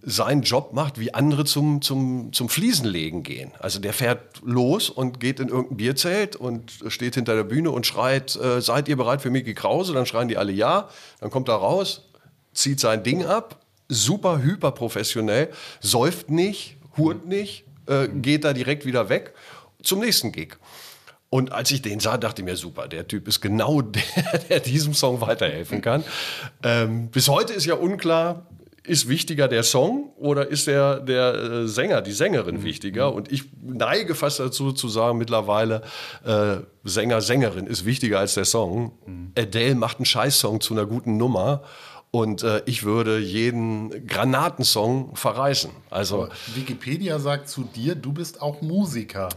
[0.02, 3.52] seinen Job macht, wie andere zum, zum, zum Fliesenlegen gehen.
[3.60, 7.86] Also der fährt los und geht in irgendein Bierzelt und steht hinter der Bühne und
[7.86, 9.94] schreit, äh, seid ihr bereit für Mickey Krause?
[9.94, 10.90] Dann schreien die alle ja.
[11.20, 12.10] Dann kommt er raus,
[12.54, 18.86] zieht sein Ding ab, super hyper professionell, säuft nicht, hurt nicht, äh, geht da direkt
[18.86, 19.34] wieder weg
[19.84, 20.58] zum nächsten Gig.
[21.30, 24.60] Und als ich den sah, dachte ich mir, super, der Typ ist genau der, der
[24.62, 26.04] diesem Song weiterhelfen kann.
[26.64, 28.48] Ähm, bis heute ist ja unklar,
[28.84, 33.14] ist wichtiger der Song oder ist der, der äh, Sänger, die Sängerin wichtiger?
[33.14, 35.82] Und ich neige fast dazu zu sagen, mittlerweile,
[36.24, 38.94] äh, Sänger, Sängerin ist wichtiger als der Song.
[39.38, 41.64] Adele macht einen Scheißsong zu einer guten Nummer.
[42.10, 45.72] Und äh, ich würde jeden Granatensong verreißen.
[45.90, 49.28] Also Wikipedia sagt zu dir, du bist auch Musiker.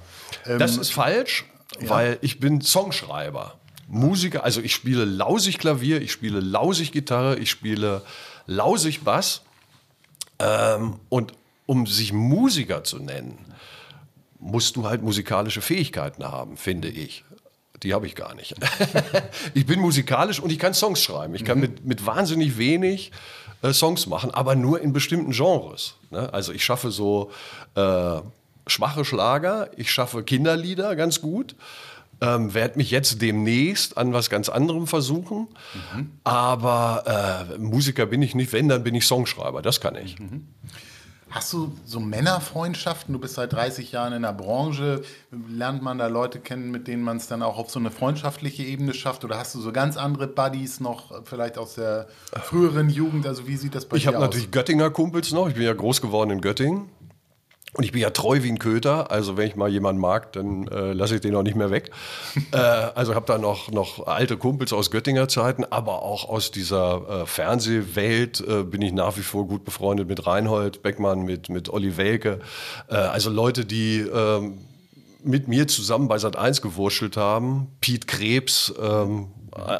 [0.46, 1.44] Ähm, Das ist falsch,
[1.78, 3.59] weil ich bin Songschreiber.
[3.88, 8.02] Musiker, also ich spiele lausig Klavier, ich spiele lausig Gitarre, ich spiele
[8.46, 9.42] lausig Bass.
[10.38, 11.33] Ähm, und
[11.66, 13.38] um sich Musiker zu nennen,
[14.38, 17.24] musst du halt musikalische Fähigkeiten haben, finde ich.
[17.83, 18.54] Die habe ich gar nicht.
[19.54, 21.35] ich bin musikalisch und ich kann Songs schreiben.
[21.35, 23.11] Ich kann mit, mit wahnsinnig wenig
[23.62, 25.94] äh, Songs machen, aber nur in bestimmten Genres.
[26.11, 26.33] Ne?
[26.33, 27.30] Also ich schaffe so
[27.74, 28.20] äh,
[28.70, 31.54] schwache Schlager, ich schaffe Kinderlieder ganz gut.
[32.22, 35.48] Ähm, werde mich jetzt demnächst an was ganz anderem versuchen.
[36.22, 38.52] Aber äh, Musiker bin ich nicht.
[38.52, 39.62] Wenn, dann bin ich Songschreiber.
[39.62, 40.16] Das kann ich.
[41.30, 43.12] Hast du so Männerfreundschaften?
[43.14, 45.02] Du bist seit 30 Jahren in der Branche.
[45.48, 48.64] Lernt man da Leute kennen, mit denen man es dann auch auf so eine freundschaftliche
[48.64, 49.24] Ebene schafft?
[49.24, 52.09] Oder hast du so ganz andere Buddies noch, vielleicht aus der
[52.42, 53.26] früheren Jugend?
[53.26, 54.12] Also wie sieht das bei ich dir aus?
[54.12, 55.48] Ich habe natürlich Göttinger Kumpels noch.
[55.48, 56.88] Ich bin ja groß geworden in Göttingen.
[57.74, 60.66] Und ich bin ja treu wie ein Köter, also wenn ich mal jemanden mag, dann
[60.66, 61.92] äh, lasse ich den auch nicht mehr weg.
[62.52, 67.22] äh, also habe da noch, noch alte Kumpels aus Göttinger Zeiten, aber auch aus dieser
[67.22, 71.68] äh, Fernsehwelt äh, bin ich nach wie vor gut befreundet mit Reinhold Beckmann, mit, mit
[71.68, 72.40] Olli Welke.
[72.88, 74.59] Äh, also Leute, die ähm,
[75.22, 77.68] mit mir zusammen bei Sat 1 gewurschtelt haben.
[77.80, 79.28] Piet Krebs, ähm,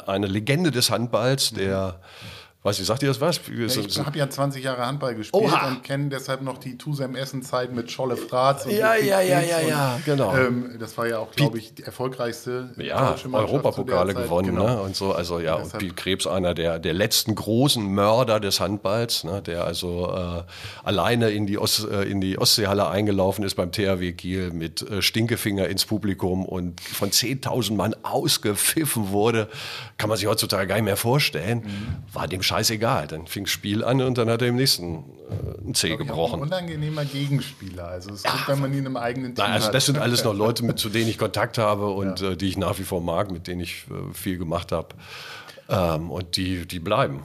[0.05, 1.99] eine Legende des Handballs, der...
[1.99, 3.41] Mhm Weiß ich, sagt ihr das was?
[3.49, 5.67] Ich habe ja 20 Jahre Handball gespielt Oha.
[5.67, 8.65] und kenne deshalb noch die Tusem Essen-Zeit mit Scholle Fratz.
[8.69, 10.35] Ja, ja, ja, ja, ja, genau.
[10.35, 14.67] Ähm, das war ja auch, glaube ich, die erfolgreichste ja, Europapokale gewonnen genau.
[14.67, 14.81] ne?
[14.81, 15.11] und so.
[15.11, 19.41] Also ja, und, und Piet Krebs, einer der, der letzten großen Mörder des Handballs, ne?
[19.41, 20.43] der also äh,
[20.83, 25.01] alleine in die, Ost, äh, in die Ostseehalle eingelaufen ist beim THW Kiel mit äh,
[25.01, 29.49] Stinkefinger ins Publikum und von 10.000 Mann ausgepfiffen wurde.
[29.97, 31.63] Kann man sich heutzutage gar nicht mehr vorstellen.
[31.63, 32.13] Mhm.
[32.13, 33.07] War dem scheißegal.
[33.07, 34.95] Dann fing das Spiel an und dann hat er im nächsten
[35.29, 36.41] äh, ein Zeh gebrochen.
[36.41, 37.87] Ein unangenehmer Gegenspieler.
[37.87, 40.33] Also es ja, gibt, wenn man ihn im eigenen Team Also das sind alles noch
[40.35, 42.31] Leute, mit, zu denen ich Kontakt habe und ja.
[42.31, 44.89] äh, die ich nach wie vor mag, mit denen ich äh, viel gemacht habe.
[45.69, 47.21] Ähm, und die, die bleiben.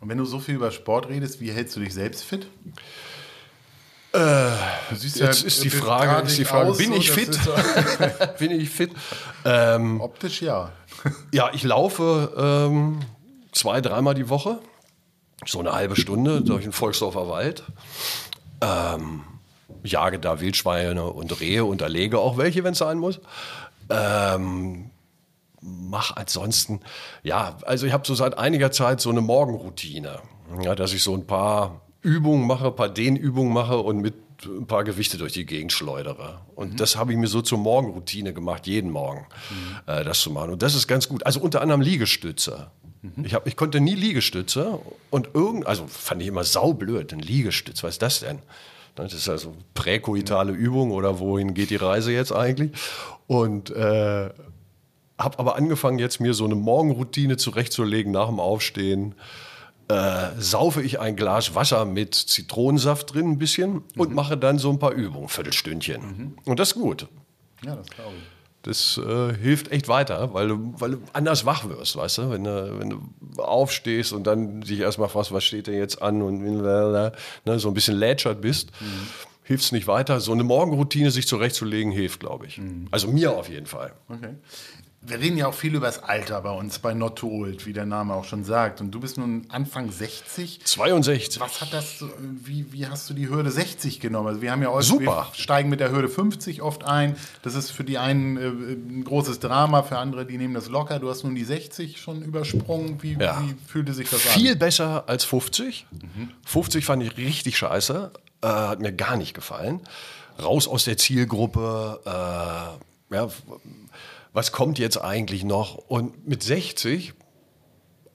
[0.00, 2.46] Und wenn du so viel über Sport redest, wie hältst du dich selbst fit?
[4.12, 4.50] Äh,
[4.92, 7.52] jetzt ja, ist die Frage, ist die Frage aus, bin, ich so,
[8.38, 8.92] bin ich fit?
[9.44, 10.70] Ähm, Optisch ja.
[11.32, 13.00] ja, ich laufe ähm,
[13.54, 14.58] zwei, dreimal die Woche,
[15.46, 17.64] so eine halbe Stunde durch den Volksdorfer Wald.
[18.60, 19.22] Ähm,
[19.82, 23.20] jage da Wildschweine und Rehe und erlege auch welche, wenn es sein muss.
[23.90, 24.90] Ähm,
[25.60, 26.80] mach ansonsten,
[27.22, 30.20] ja, also ich habe so seit einiger Zeit so eine Morgenroutine,
[30.62, 34.14] ja, dass ich so ein paar Übungen mache, ein paar Dehnübungen mache und mit
[34.44, 36.40] ein paar Gewichte durch die Gegend schleudere.
[36.54, 36.76] Und mhm.
[36.76, 39.92] das habe ich mir so zur Morgenroutine gemacht, jeden Morgen mhm.
[39.92, 40.50] äh, das zu machen.
[40.50, 41.24] Und das ist ganz gut.
[41.24, 42.70] Also unter anderem Liegestütze.
[43.04, 43.24] Mhm.
[43.24, 44.78] Ich, hab, ich konnte nie Liegestütze
[45.10, 48.38] und irgend, also fand ich immer saublöd, ein Liegestütz, was ist das denn?
[48.94, 52.70] Das ist also präkoitale Übung oder wohin geht die Reise jetzt eigentlich?
[53.26, 54.30] Und äh,
[55.18, 59.14] habe aber angefangen jetzt mir so eine Morgenroutine zurechtzulegen nach dem Aufstehen.
[59.88, 63.82] Äh, saufe ich ein Glas Wasser mit Zitronensaft drin ein bisschen mhm.
[63.98, 66.02] und mache dann so ein paar Übungen, Viertelstündchen.
[66.02, 66.38] Mhm.
[66.46, 67.06] Und das ist gut.
[67.64, 68.33] Ja, das glaube ich.
[68.64, 72.30] Das äh, hilft echt weiter, weil du, weil du anders wach wirst, weißt du?
[72.30, 72.78] Wenn, du?
[72.78, 77.12] wenn du aufstehst und dann dich erstmal fragst, was steht denn jetzt an und ne,
[77.58, 79.06] so ein bisschen lätschert bist, mhm.
[79.42, 80.18] hilft es nicht weiter.
[80.20, 82.56] So eine Morgenroutine sich zurechtzulegen hilft, glaube ich.
[82.56, 82.88] Mhm.
[82.90, 83.92] Also mir auf jeden Fall.
[84.08, 84.34] Okay
[85.06, 87.72] wir reden ja auch viel über das Alter bei uns, bei Not Too Old, wie
[87.72, 88.80] der Name auch schon sagt.
[88.80, 90.64] Und du bist nun Anfang 60.
[90.64, 91.40] 62.
[91.40, 94.28] Was hat das, wie, wie hast du die Hürde 60 genommen?
[94.28, 95.28] Also wir haben ja auch, Super.
[95.34, 97.16] steigen mit der Hürde 50 oft ein.
[97.42, 100.98] Das ist für die einen äh, ein großes Drama, für andere, die nehmen das locker.
[100.98, 103.02] Du hast nun die 60 schon übersprungen.
[103.02, 103.42] Wie, ja.
[103.42, 104.38] wie fühlte sich das Viel an?
[104.40, 105.86] Viel besser als 50.
[105.90, 106.30] Mhm.
[106.46, 108.10] 50 fand ich richtig scheiße.
[108.40, 109.80] Äh, hat mir gar nicht gefallen.
[110.42, 112.00] Raus aus der Zielgruppe.
[112.06, 113.28] Äh, ja,
[114.34, 115.76] was kommt jetzt eigentlich noch?
[115.76, 117.14] Und mit 60,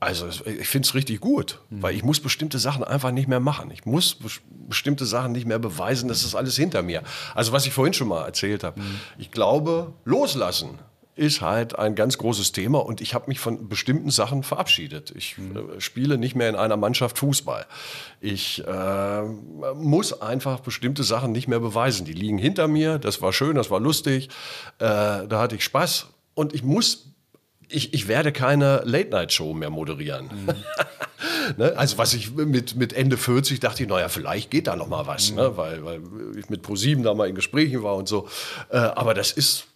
[0.02, 1.82] also ich finde es richtig gut, mhm.
[1.82, 3.72] weil ich muss bestimmte Sachen einfach nicht mehr machen.
[3.72, 4.18] Ich muss
[4.68, 7.04] bestimmte Sachen nicht mehr beweisen, das ist alles hinter mir.
[7.34, 8.80] Also was ich vorhin schon mal erzählt habe.
[8.82, 9.00] Mhm.
[9.18, 10.78] Ich glaube, loslassen
[11.20, 15.12] ist halt ein ganz großes Thema und ich habe mich von bestimmten Sachen verabschiedet.
[15.16, 15.76] Ich mhm.
[15.78, 17.66] äh, spiele nicht mehr in einer Mannschaft Fußball.
[18.22, 19.22] Ich äh,
[19.76, 22.06] muss einfach bestimmte Sachen nicht mehr beweisen.
[22.06, 23.00] Die liegen hinter mir.
[23.00, 24.30] Das war schön, das war lustig.
[24.78, 27.06] Äh, da hatte ich Spaß und ich muss
[27.72, 30.26] ich, ich werde keine Late-Night-Show mehr moderieren.
[30.26, 30.56] Mhm.
[31.58, 31.74] ne?
[31.76, 35.06] Also was ich mit, mit Ende 40 dachte ich, naja, vielleicht geht da noch mal
[35.06, 35.38] was, mhm.
[35.38, 35.58] ne?
[35.58, 36.02] weil, weil
[36.38, 38.28] ich mit ProSieben da mal in Gesprächen war und so.
[38.72, 39.68] Äh, aber das ist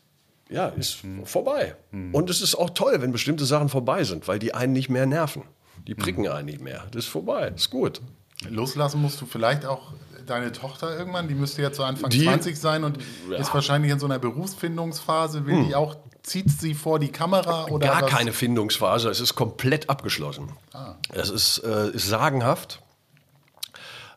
[0.53, 1.25] ja, ist mhm.
[1.25, 1.75] vorbei.
[1.91, 2.13] Mhm.
[2.13, 5.05] Und es ist auch toll, wenn bestimmte Sachen vorbei sind, weil die einen nicht mehr
[5.05, 5.43] nerven.
[5.87, 6.31] Die pricken mhm.
[6.31, 6.85] einen nicht mehr.
[6.91, 8.01] Das ist vorbei, das ist gut.
[8.47, 9.93] Loslassen musst du vielleicht auch
[10.25, 12.97] deine Tochter irgendwann, die müsste jetzt so Anfang die, 20 sein und
[13.29, 13.37] ja.
[13.37, 15.45] ist wahrscheinlich in so einer Berufsfindungsphase.
[15.45, 15.67] Will hm.
[15.67, 17.65] die auch, zieht sie vor die Kamera?
[17.65, 18.11] Oder Gar was?
[18.11, 20.51] keine Findungsphase, es ist komplett abgeschlossen.
[20.71, 20.95] Ah.
[21.11, 22.81] Es ist, äh, ist sagenhaft,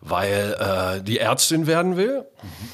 [0.01, 0.57] weil
[0.99, 2.25] äh, die Ärztin werden will.
[2.43, 2.69] Mhm.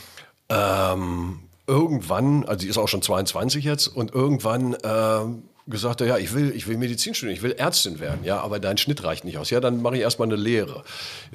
[0.49, 6.35] Ähm, irgendwann, also die ist auch schon 22 jetzt, und irgendwann äh, gesagt, ja, ich
[6.35, 8.25] will, ich will Medizin studieren, ich will Ärztin werden.
[8.25, 9.51] Ja, aber dein Schnitt reicht nicht aus.
[9.51, 10.83] Ja, dann mache ich erstmal eine Lehre.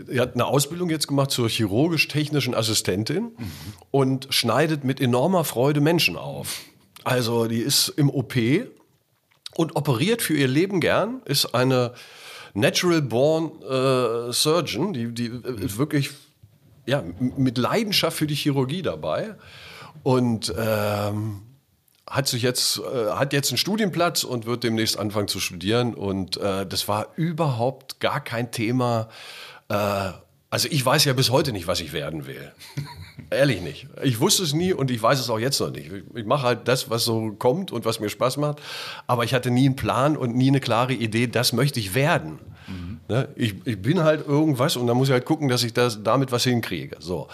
[0.05, 3.51] Sie hat eine Ausbildung jetzt gemacht zur chirurgisch-technischen Assistentin mhm.
[3.91, 6.61] und schneidet mit enormer Freude Menschen auf.
[7.03, 8.35] Also die ist im OP
[9.55, 11.93] und operiert für ihr Leben gern, ist eine
[12.53, 16.11] natural born äh, Surgeon, die, die äh, wirklich
[16.85, 19.35] ja, mit Leidenschaft für die Chirurgie dabei
[20.03, 21.41] und ähm,
[22.09, 26.37] hat sich jetzt äh, hat jetzt einen Studienplatz und wird demnächst anfangen zu studieren und
[26.37, 29.09] äh, das war überhaupt gar kein Thema.
[29.69, 30.11] Äh,
[30.49, 32.51] also ich weiß ja bis heute nicht, was ich werden will.
[33.29, 33.87] Ehrlich nicht.
[34.03, 35.91] Ich wusste es nie und ich weiß es auch jetzt noch nicht.
[36.15, 38.61] Ich mache halt das, was so kommt und was mir Spaß macht.
[39.07, 42.39] Aber ich hatte nie einen Plan und nie eine klare Idee, das möchte ich werden.
[42.67, 42.99] Mhm.
[43.09, 43.27] Ne?
[43.35, 46.31] Ich, ich, bin halt irgendwas und dann muss ich halt gucken, dass ich das damit
[46.31, 46.95] was hinkriege.
[46.99, 47.27] So.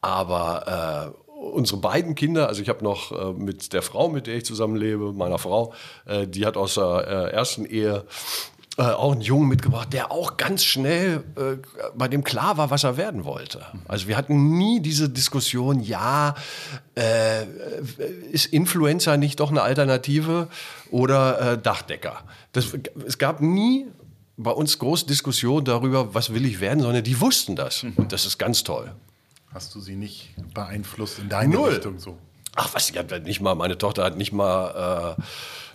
[0.00, 4.36] Aber äh, unsere beiden Kinder, also ich habe noch äh, mit der Frau, mit der
[4.36, 5.72] ich zusammenlebe, meiner Frau,
[6.06, 8.04] äh, die hat aus der äh, ersten Ehe
[8.76, 11.56] äh, auch einen Jungen mitgebracht, der auch ganz schnell äh,
[11.94, 13.64] bei dem klar war, was er werden wollte.
[13.88, 16.34] Also wir hatten nie diese Diskussion, ja,
[16.94, 17.44] äh,
[18.30, 20.48] ist Influencer nicht doch eine Alternative
[20.90, 22.22] oder Dachdecker?
[22.52, 22.66] Das,
[23.06, 23.86] es gab nie
[24.36, 27.84] bei uns große Diskussion darüber, was will ich werden, sondern die wussten das.
[27.84, 28.92] Und das ist ganz toll.
[29.52, 31.70] Hast du sie nicht beeinflusst in deine Null.
[31.70, 32.18] Richtung so?
[32.56, 35.22] Ach was, ich habe nicht mal, meine Tochter hat nicht mal, äh,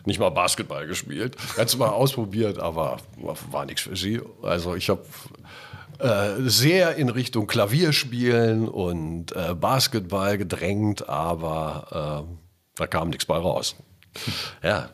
[0.05, 1.35] nicht mal Basketball gespielt.
[1.57, 2.97] Hat es mal ausprobiert, aber
[3.51, 4.21] war nichts für sie.
[4.41, 5.03] Also ich habe
[5.99, 12.35] äh, sehr in Richtung Klavierspielen und äh, Basketball gedrängt, aber äh,
[12.75, 13.75] da kam nichts bei raus.
[14.63, 14.89] ja.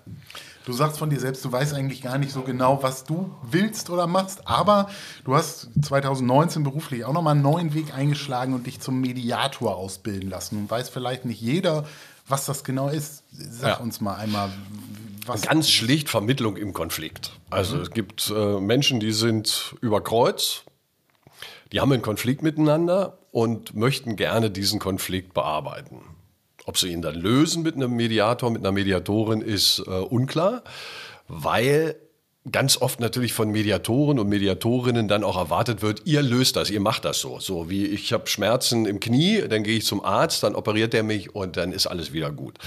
[0.65, 3.89] Du sagst von dir selbst, du weißt eigentlich gar nicht so genau, was du willst
[3.89, 4.89] oder machst, aber
[5.23, 10.29] du hast 2019 beruflich auch nochmal einen neuen Weg eingeschlagen und dich zum Mediator ausbilden
[10.29, 10.57] lassen.
[10.57, 11.85] Und weiß vielleicht nicht jeder,
[12.27, 13.23] was das genau ist.
[13.31, 13.77] Sag ja.
[13.77, 14.51] uns mal einmal,
[15.25, 15.41] was.
[15.41, 17.33] Ganz schlicht Vermittlung im Konflikt.
[17.49, 17.81] Also mhm.
[17.81, 20.63] es gibt äh, Menschen, die sind über Kreuz,
[21.71, 26.01] die haben einen Konflikt miteinander und möchten gerne diesen Konflikt bearbeiten.
[26.65, 30.63] Ob sie ihn dann lösen mit einem Mediator, mit einer Mediatorin, ist äh, unklar,
[31.27, 31.95] weil
[32.49, 36.79] ganz oft natürlich von Mediatoren und Mediatorinnen dann auch erwartet wird, ihr löst das, ihr
[36.79, 37.39] macht das so.
[37.39, 41.03] So wie ich habe Schmerzen im Knie, dann gehe ich zum Arzt, dann operiert er
[41.03, 42.57] mich und dann ist alles wieder gut.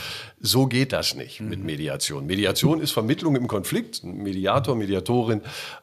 [0.40, 1.48] So geht das nicht mhm.
[1.48, 2.26] mit Mediation.
[2.26, 4.04] Mediation ist Vermittlung im Konflikt.
[4.04, 5.40] Ein Mediator, Mediatorin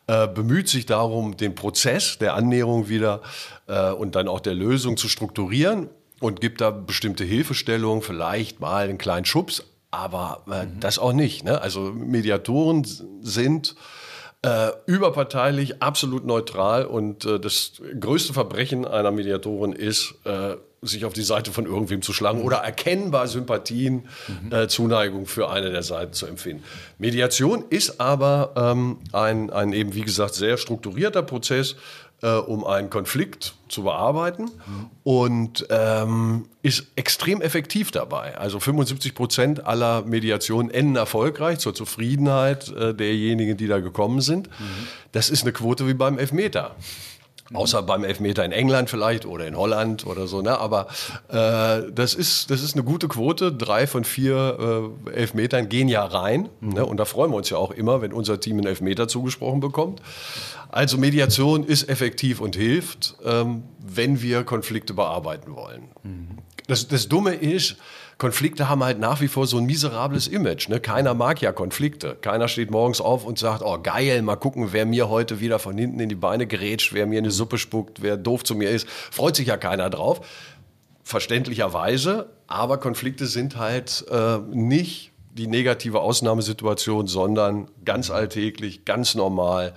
[0.08, 3.22] äh, bemüht sich darum, den Prozess der Annäherung wieder
[3.68, 5.90] äh, und dann auch der Lösung zu strukturieren
[6.22, 10.80] und gibt da bestimmte Hilfestellungen, vielleicht mal einen kleinen Schubs, aber äh, mhm.
[10.80, 11.44] das auch nicht.
[11.44, 11.62] Ne?
[11.62, 12.86] Also Mediatoren
[13.22, 13.76] sind
[14.44, 21.14] äh, überparteilich, absolut neutral und äh, das größte Verbrechen einer Mediatorin ist, äh, sich auf
[21.14, 22.46] die Seite von irgendwem zu schlagen mhm.
[22.46, 24.52] oder erkennbar Sympathien, mhm.
[24.52, 26.64] äh, Zuneigung für eine der Seiten zu empfinden.
[26.98, 31.76] Mediation ist aber ähm, ein, ein eben, wie gesagt, sehr strukturierter Prozess,
[32.22, 34.90] äh, um einen Konflikt zu bearbeiten mhm.
[35.04, 38.38] und ähm, ist extrem effektiv dabei.
[38.38, 44.50] Also 75 Prozent aller Mediationen enden erfolgreich zur Zufriedenheit äh, derjenigen, die da gekommen sind.
[44.50, 44.88] Mhm.
[45.12, 46.76] Das ist eine Quote wie beim Elfmeter.
[47.54, 50.42] Außer beim Elfmeter in England vielleicht oder in Holland oder so.
[50.42, 50.58] Ne?
[50.58, 50.88] Aber
[51.28, 53.52] äh, das, ist, das ist eine gute Quote.
[53.52, 56.48] Drei von vier äh, Elfmetern gehen ja rein.
[56.62, 56.70] Mhm.
[56.70, 56.86] Ne?
[56.86, 60.02] Und da freuen wir uns ja auch immer, wenn unser Team einen Elfmeter zugesprochen bekommt.
[60.72, 65.90] Also Mediation ist effektiv und hilft, ähm, wenn wir Konflikte bearbeiten wollen.
[66.04, 66.38] Mhm.
[66.68, 67.76] Das, das Dumme ist,
[68.18, 70.70] Konflikte haben halt nach wie vor so ein miserables Image.
[70.70, 70.80] Ne?
[70.80, 72.16] Keiner mag ja Konflikte.
[72.22, 75.78] Keiner steht morgens auf und sagt, oh geil, mal gucken, wer mir heute wieder von
[75.78, 78.70] hinten in die Beine gerätscht, wer mir in die Suppe spuckt, wer doof zu mir
[78.70, 78.88] ist.
[78.88, 80.22] Freut sich ja keiner drauf.
[81.04, 82.30] Verständlicherweise.
[82.48, 89.74] Aber Konflikte sind halt äh, nicht die negative Ausnahmesituation, sondern ganz alltäglich, ganz normal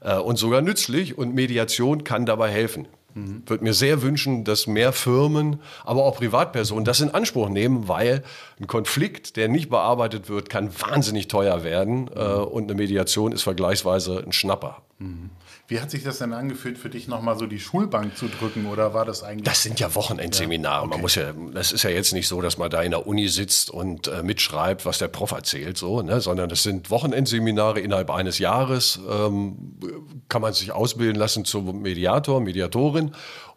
[0.00, 1.18] äh, und sogar nützlich.
[1.18, 2.86] Und Mediation kann dabei helfen.
[3.14, 3.42] Mhm.
[3.46, 8.22] Würde mir sehr wünschen, dass mehr Firmen, aber auch Privatpersonen das in Anspruch nehmen, weil
[8.60, 13.42] ein Konflikt, der nicht bearbeitet wird, kann wahnsinnig teuer werden äh, und eine Mediation ist
[13.42, 14.82] vergleichsweise ein Schnapper.
[14.98, 15.30] Mhm.
[15.66, 18.92] Wie hat sich das denn angefühlt für dich, nochmal so die Schulbank zu drücken oder
[18.92, 19.44] war das eigentlich?
[19.44, 20.74] Das sind ja Wochenendseminare.
[20.74, 20.90] Ja, okay.
[20.90, 23.28] Man muss ja, das ist ja jetzt nicht so, dass man da in der Uni
[23.28, 26.20] sitzt und äh, mitschreibt, was der Prof erzählt, so, ne?
[26.20, 29.00] sondern das sind Wochenendseminare innerhalb eines Jahres.
[29.10, 29.78] Ähm,
[30.28, 33.12] kann man sich ausbilden lassen zum Mediator, Mediatorin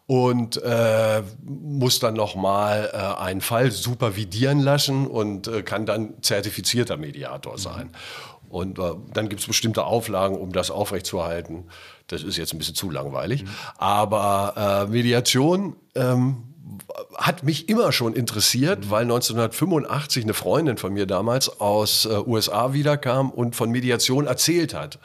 [0.06, 6.96] und äh, muss dann nochmal äh, einen Fall supervidieren lassen und äh, kann dann zertifizierter
[6.96, 7.88] Mediator sein.
[7.88, 8.48] Mhm.
[8.48, 11.64] Und äh, dann gibt es bestimmte Auflagen, um das aufrechtzuerhalten.
[12.08, 13.44] Das ist jetzt ein bisschen zu langweilig.
[13.44, 13.48] Mhm.
[13.76, 16.42] Aber äh, Mediation ähm,
[17.14, 18.90] hat mich immer schon interessiert, mhm.
[18.90, 24.74] weil 1985 eine Freundin von mir damals aus äh, USA wiederkam und von Mediation erzählt
[24.74, 24.98] hat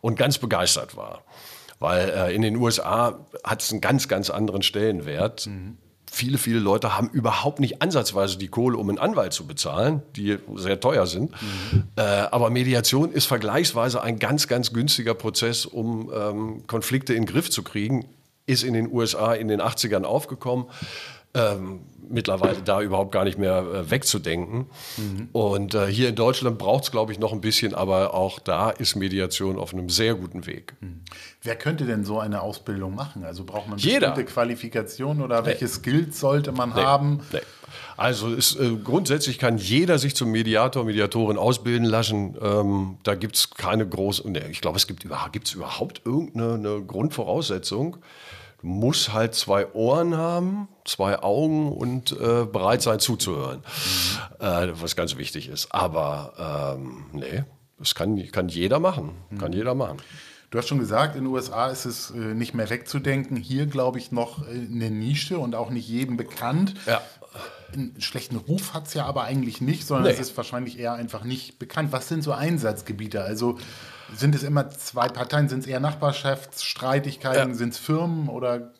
[0.00, 1.22] und ganz begeistert war.
[1.80, 5.46] Weil äh, in den USA hat es einen ganz, ganz anderen Stellenwert.
[5.46, 5.78] Mhm
[6.14, 10.38] viele, viele Leute haben überhaupt nicht ansatzweise die Kohle, um einen Anwalt zu bezahlen, die
[10.54, 11.32] sehr teuer sind.
[11.32, 11.84] Mhm.
[11.96, 17.26] Äh, aber Mediation ist vergleichsweise ein ganz, ganz günstiger Prozess, um ähm, Konflikte in den
[17.26, 18.06] Griff zu kriegen.
[18.46, 20.66] ist in den USA in den 80ern aufgekommen.
[21.34, 24.66] Ähm, mittlerweile da überhaupt gar nicht mehr äh, wegzudenken.
[24.96, 25.28] Mhm.
[25.32, 28.70] Und äh, hier in Deutschland braucht es, glaube ich, noch ein bisschen, aber auch da
[28.70, 30.74] ist Mediation auf einem sehr guten Weg.
[30.80, 31.00] Mhm.
[31.42, 33.24] Wer könnte denn so eine Ausbildung machen?
[33.24, 34.08] Also braucht man Jeder.
[34.08, 35.48] bestimmte Qualifikationen oder nee.
[35.48, 36.82] welche Skills sollte man nee.
[36.82, 37.20] haben?
[37.32, 37.40] Nee.
[37.96, 42.36] Also ist, äh, grundsätzlich kann jeder sich zum Mediator, Mediatorin ausbilden lassen.
[42.40, 47.98] Ähm, da gibt es keine große, ich glaube, es gibt gibt's überhaupt irgendeine Grundvoraussetzung
[48.64, 54.46] muss halt zwei Ohren haben, zwei Augen und äh, bereit sein zuzuhören, mhm.
[54.46, 55.70] äh, was ganz wichtig ist.
[55.70, 57.44] Aber ähm, nee,
[57.78, 59.38] das kann, kann jeder machen, mhm.
[59.38, 59.98] kann jeder machen.
[60.50, 63.36] Du hast schon gesagt, in den USA ist es äh, nicht mehr wegzudenken.
[63.36, 66.74] Hier, glaube ich, noch äh, eine Nische und auch nicht jedem bekannt.
[66.86, 67.02] Ja.
[67.72, 70.12] Einen schlechten Ruf hat es ja aber eigentlich nicht, sondern nee.
[70.12, 71.92] es ist wahrscheinlich eher einfach nicht bekannt.
[71.92, 73.22] Was sind so Einsatzgebiete?
[73.22, 73.58] Also
[74.16, 75.48] sind es immer zwei Parteien?
[75.48, 77.50] Sind es eher Nachbarschaftsstreitigkeiten?
[77.50, 77.54] Ja.
[77.54, 78.72] Sind es Firmen oder?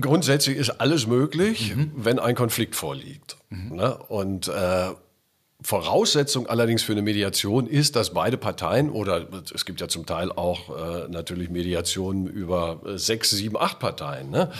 [0.00, 1.92] Grundsätzlich ist alles möglich, mhm.
[1.96, 3.36] wenn ein Konflikt vorliegt.
[3.50, 3.76] Mhm.
[3.76, 3.96] Ne?
[3.96, 4.90] Und äh,
[5.62, 10.32] Voraussetzung allerdings für eine Mediation ist, dass beide Parteien oder es gibt ja zum Teil
[10.32, 14.30] auch äh, natürlich Mediationen über äh, sechs, sieben, acht Parteien.
[14.30, 14.50] Ne?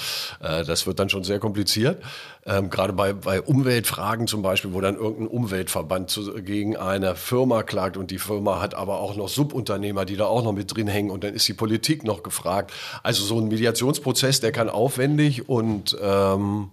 [0.41, 2.03] Äh, das wird dann schon sehr kompliziert.
[2.45, 7.63] Ähm, gerade bei, bei Umweltfragen zum Beispiel, wo dann irgendein Umweltverband zu, gegen eine Firma
[7.63, 10.89] klagt und die Firma hat aber auch noch Subunternehmer, die da auch noch mit drin
[10.89, 12.73] hängen und dann ist die Politik noch gefragt.
[13.03, 16.71] Also so ein Mediationsprozess, der kann aufwendig und ähm,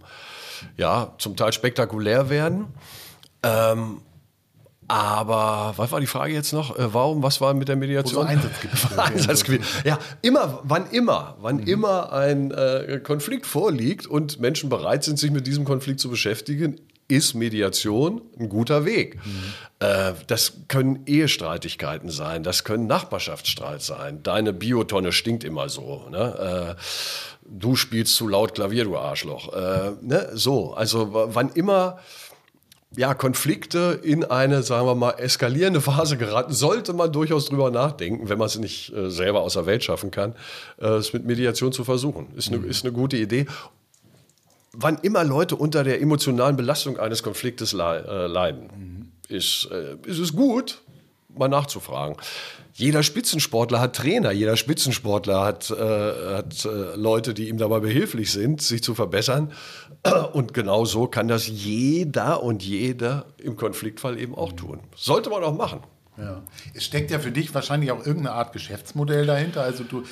[0.77, 2.67] ja zum Teil spektakulär werden.
[3.43, 4.01] Ähm,
[4.89, 6.75] aber was war die Frage jetzt noch?
[6.77, 7.21] Äh, warum?
[7.21, 8.25] Was war mit der Mediation?
[8.27, 8.97] Einsatzgebiet.
[8.97, 9.61] Einsatzgebiet.
[9.85, 11.67] Ja, immer, wann immer, wann mhm.
[11.67, 16.81] immer ein äh, Konflikt vorliegt und Menschen bereit sind, sich mit diesem Konflikt zu beschäftigen,
[17.07, 19.17] ist Mediation ein guter Weg.
[19.23, 19.31] Mhm.
[19.79, 24.23] Äh, das können Ehestreitigkeiten sein, das können Nachbarschaftsstreit sein.
[24.23, 26.07] Deine Biotonne stinkt immer so.
[26.09, 26.75] Ne?
[26.77, 26.81] Äh,
[27.45, 29.53] du spielst zu laut Klavier, du Arschloch.
[29.53, 30.29] Äh, ne?
[30.33, 31.99] So, also wann immer
[32.95, 38.29] ja, Konflikte in eine, sagen wir mal, eskalierende Phase geraten, sollte man durchaus drüber nachdenken,
[38.29, 40.35] wenn man es nicht äh, selber aus der Welt schaffen kann,
[40.79, 42.33] äh, es mit Mediation zu versuchen.
[42.35, 42.69] Ist eine, mhm.
[42.69, 43.45] ist eine gute Idee.
[44.73, 49.11] Wann immer Leute unter der emotionalen Belastung eines Konfliktes le äh, leiden, mhm.
[49.27, 50.81] ist, äh, ist es gut,
[51.29, 52.15] mal nachzufragen.
[52.79, 58.31] Jeder Spitzensportler hat Trainer, jeder Spitzensportler hat, äh, hat äh, Leute, die ihm dabei behilflich
[58.31, 59.51] sind, sich zu verbessern.
[60.31, 64.79] Und genau so kann das jeder und jeder im Konfliktfall eben auch tun.
[64.95, 65.81] Sollte man auch machen.
[66.17, 66.41] Ja.
[66.73, 69.61] Es steckt ja für dich wahrscheinlich auch irgendeine Art Geschäftsmodell dahinter.
[69.61, 70.03] Also du,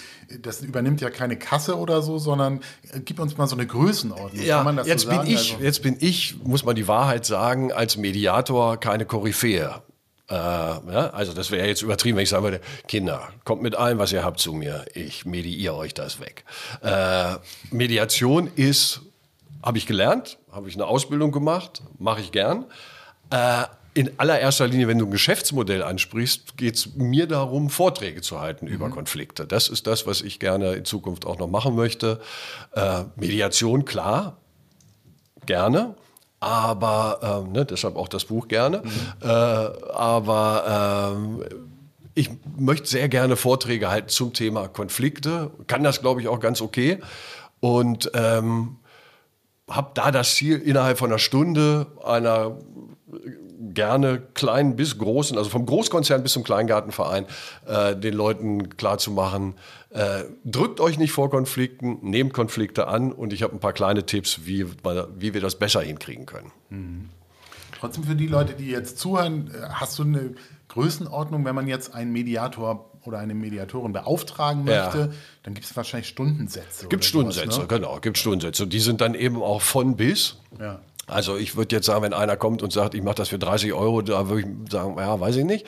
[0.42, 2.60] das übernimmt ja keine Kasse oder so, sondern
[2.92, 4.44] äh, gib uns mal so eine Größenordnung.
[4.44, 7.96] Ja, jetzt so bin ich, also jetzt bin ich, muss man die Wahrheit sagen, als
[7.96, 9.82] Mediator keine Koryphäe.
[10.30, 13.98] Äh, ja, also das wäre jetzt übertrieben, wenn ich sagen würde, Kinder, kommt mit allem,
[13.98, 16.44] was ihr habt zu mir, ich mediiere euch das weg.
[16.82, 17.36] Äh,
[17.72, 19.02] Mediation ist,
[19.64, 22.66] habe ich gelernt, habe ich eine Ausbildung gemacht, mache ich gern.
[23.30, 23.64] Äh,
[23.94, 28.66] in allererster Linie, wenn du ein Geschäftsmodell ansprichst, geht es mir darum, Vorträge zu halten
[28.66, 28.74] mhm.
[28.74, 29.48] über Konflikte.
[29.48, 32.20] Das ist das, was ich gerne in Zukunft auch noch machen möchte.
[32.74, 34.38] Äh, Mediation, klar,
[35.46, 35.96] gerne
[36.40, 38.84] aber ähm, ne, deshalb auch das Buch gerne.
[38.84, 38.92] Mhm.
[39.22, 41.44] Äh, aber ähm,
[42.14, 46.62] ich möchte sehr gerne Vorträge halten zum Thema Konflikte, kann das glaube ich auch ganz
[46.62, 47.00] okay
[47.60, 48.78] und ähm,
[49.70, 52.58] habe da das Ziel innerhalb von einer Stunde einer
[53.60, 57.26] gerne kleinen bis großen, also vom Großkonzern bis zum Kleingartenverein,
[57.66, 59.56] äh, den Leuten klarzumachen,
[59.90, 64.06] äh, drückt euch nicht vor Konflikten, nehmt Konflikte an und ich habe ein paar kleine
[64.06, 64.66] Tipps, wie,
[65.18, 66.52] wie wir das besser hinkriegen können.
[66.70, 67.10] Mhm.
[67.80, 70.36] Trotzdem für die Leute, die jetzt zuhören, äh, hast du eine
[70.70, 75.10] Größenordnung, wenn man jetzt einen Mediator oder eine Mediatorin beauftragen möchte, ja.
[75.44, 76.88] dann gibt es wahrscheinlich Stundensätze.
[76.88, 77.80] Gibt Stundensätze, sowas, ne?
[77.80, 78.68] genau, gibt Stundensätze.
[78.68, 80.38] Die sind dann eben auch von bis.
[80.60, 80.82] Ja.
[81.08, 83.74] Also ich würde jetzt sagen, wenn einer kommt und sagt, ich mache das für 30
[83.74, 85.66] Euro, da würde ich sagen, ja, weiß ich nicht.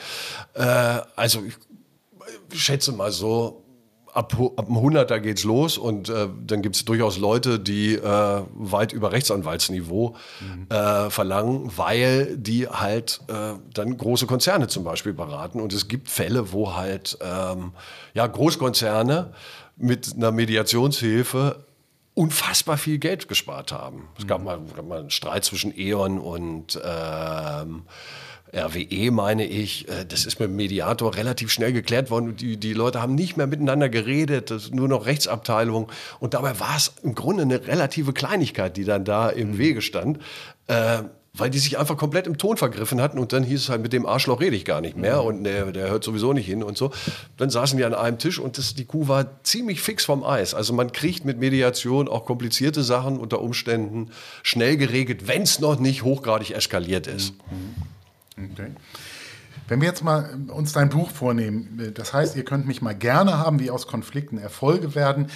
[0.54, 1.42] Äh, also
[2.52, 3.64] ich schätze mal so,
[4.14, 8.42] ab, ab dem 100er geht's los und äh, dann gibt es durchaus Leute, die äh,
[8.54, 10.66] weit über Rechtsanwaltsniveau mhm.
[10.68, 15.60] äh, verlangen, weil die halt äh, dann große Konzerne zum Beispiel beraten.
[15.60, 17.72] Und es gibt Fälle, wo halt ähm,
[18.14, 19.32] ja, Großkonzerne
[19.76, 21.64] mit einer Mediationshilfe
[22.20, 24.10] unfassbar viel Geld gespart haben.
[24.18, 27.84] Es gab, mal, gab mal einen Streit zwischen E.ON und ähm,
[28.54, 29.88] RWE, meine ich.
[29.88, 32.36] Äh, das ist mit dem Mediator relativ schnell geklärt worden.
[32.36, 35.90] Die, die Leute haben nicht mehr miteinander geredet, das nur noch Rechtsabteilung.
[36.18, 39.58] Und dabei war es im Grunde eine relative Kleinigkeit, die dann da im mhm.
[39.58, 40.18] Wege stand.
[40.66, 43.82] Äh, weil die sich einfach komplett im Ton vergriffen hatten und dann hieß es halt,
[43.82, 46.62] mit dem Arschloch rede ich gar nicht mehr und der, der hört sowieso nicht hin
[46.62, 46.90] und so.
[47.36, 50.54] Dann saßen die an einem Tisch und das, die Kuh war ziemlich fix vom Eis.
[50.54, 54.10] Also man kriegt mit Mediation auch komplizierte Sachen unter Umständen
[54.42, 57.34] schnell geregelt, wenn es noch nicht hochgradig eskaliert ist.
[58.36, 58.70] Okay.
[59.68, 62.82] Wenn wir jetzt mal äh, uns dein Buch vornehmen, äh, das heißt, ihr könnt mich
[62.82, 65.28] mal gerne haben, wie aus Konflikten Erfolge werden.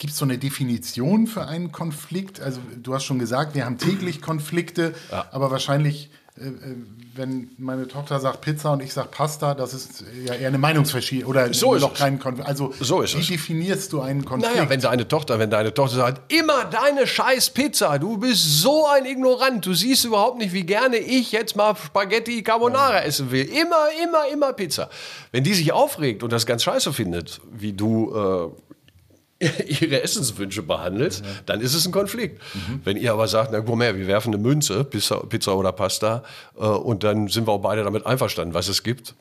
[0.00, 2.40] Äh, Gibt es so eine Definition für einen Konflikt?
[2.40, 5.26] Also du hast schon gesagt, wir haben täglich Konflikte, ja.
[5.30, 6.50] aber wahrscheinlich, äh,
[7.14, 11.28] wenn meine Tochter sagt Pizza und ich sage Pasta, das ist ja eher eine Meinungsverschiebung
[11.28, 12.48] oder so ist noch kein Konflikt.
[12.48, 13.26] Also so ist wie es.
[13.26, 14.54] definierst du einen Konflikt?
[14.54, 18.86] Naja, wenn deine Tochter, wenn deine Tochter sagt, immer deine scheiß Pizza, du bist so
[18.86, 23.00] ein Ignorant, du siehst überhaupt nicht, wie gerne ich jetzt mal Spaghetti Carbonara ja.
[23.00, 23.44] essen will.
[23.44, 24.88] Immer, immer, immer Pizza.
[25.32, 28.69] Wenn die sich aufregt und das ganz scheiße findet, wie du äh,
[29.66, 31.26] ihre Essenswünsche behandelt, ja.
[31.46, 32.40] dann ist es ein Konflikt.
[32.54, 32.80] Mhm.
[32.84, 36.22] Wenn ihr aber sagt, na her, wir werfen eine Münze, Pizza, Pizza oder Pasta,
[36.58, 39.14] äh, und dann sind wir auch beide damit einverstanden, was es gibt.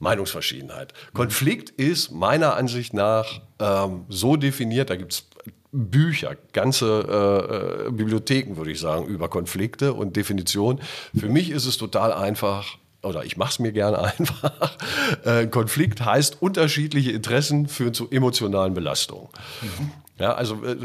[0.00, 0.92] Meinungsverschiedenheit.
[0.92, 1.16] Mhm.
[1.16, 5.24] Konflikt ist meiner Ansicht nach ähm, so definiert, da gibt es
[5.70, 10.80] Bücher, ganze äh, äh, Bibliotheken, würde ich sagen, über Konflikte und Definition.
[11.16, 14.76] Für mich ist es total einfach, oder ich mache es mir gerne einfach.
[15.24, 19.28] Äh, Konflikt heißt, unterschiedliche Interessen führen zu emotionalen Belastungen.
[19.62, 19.90] Mhm.
[20.18, 20.76] Ja, also äh,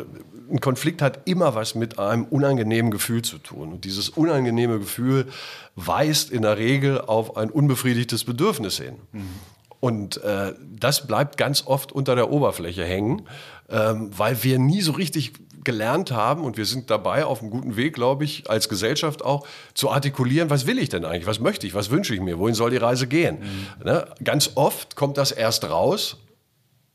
[0.49, 3.74] ein Konflikt hat immer was mit einem unangenehmen Gefühl zu tun.
[3.74, 5.28] Und dieses unangenehme Gefühl
[5.76, 8.95] weist in der Regel auf ein unbefriedigtes Bedürfnis hin.
[9.11, 9.30] Mhm.
[9.80, 13.22] Und äh, das bleibt ganz oft unter der Oberfläche hängen,
[13.70, 15.34] ähm, weil wir nie so richtig
[15.64, 19.45] gelernt haben und wir sind dabei auf einem guten Weg, glaube ich, als Gesellschaft auch
[19.74, 22.55] zu artikulieren, was will ich denn eigentlich, was möchte ich, was wünsche ich mir, wohin
[22.55, 23.39] soll die Reise gehen.
[23.39, 23.86] Mhm.
[23.86, 24.07] Ne?
[24.24, 26.18] Ganz oft kommt das erst raus,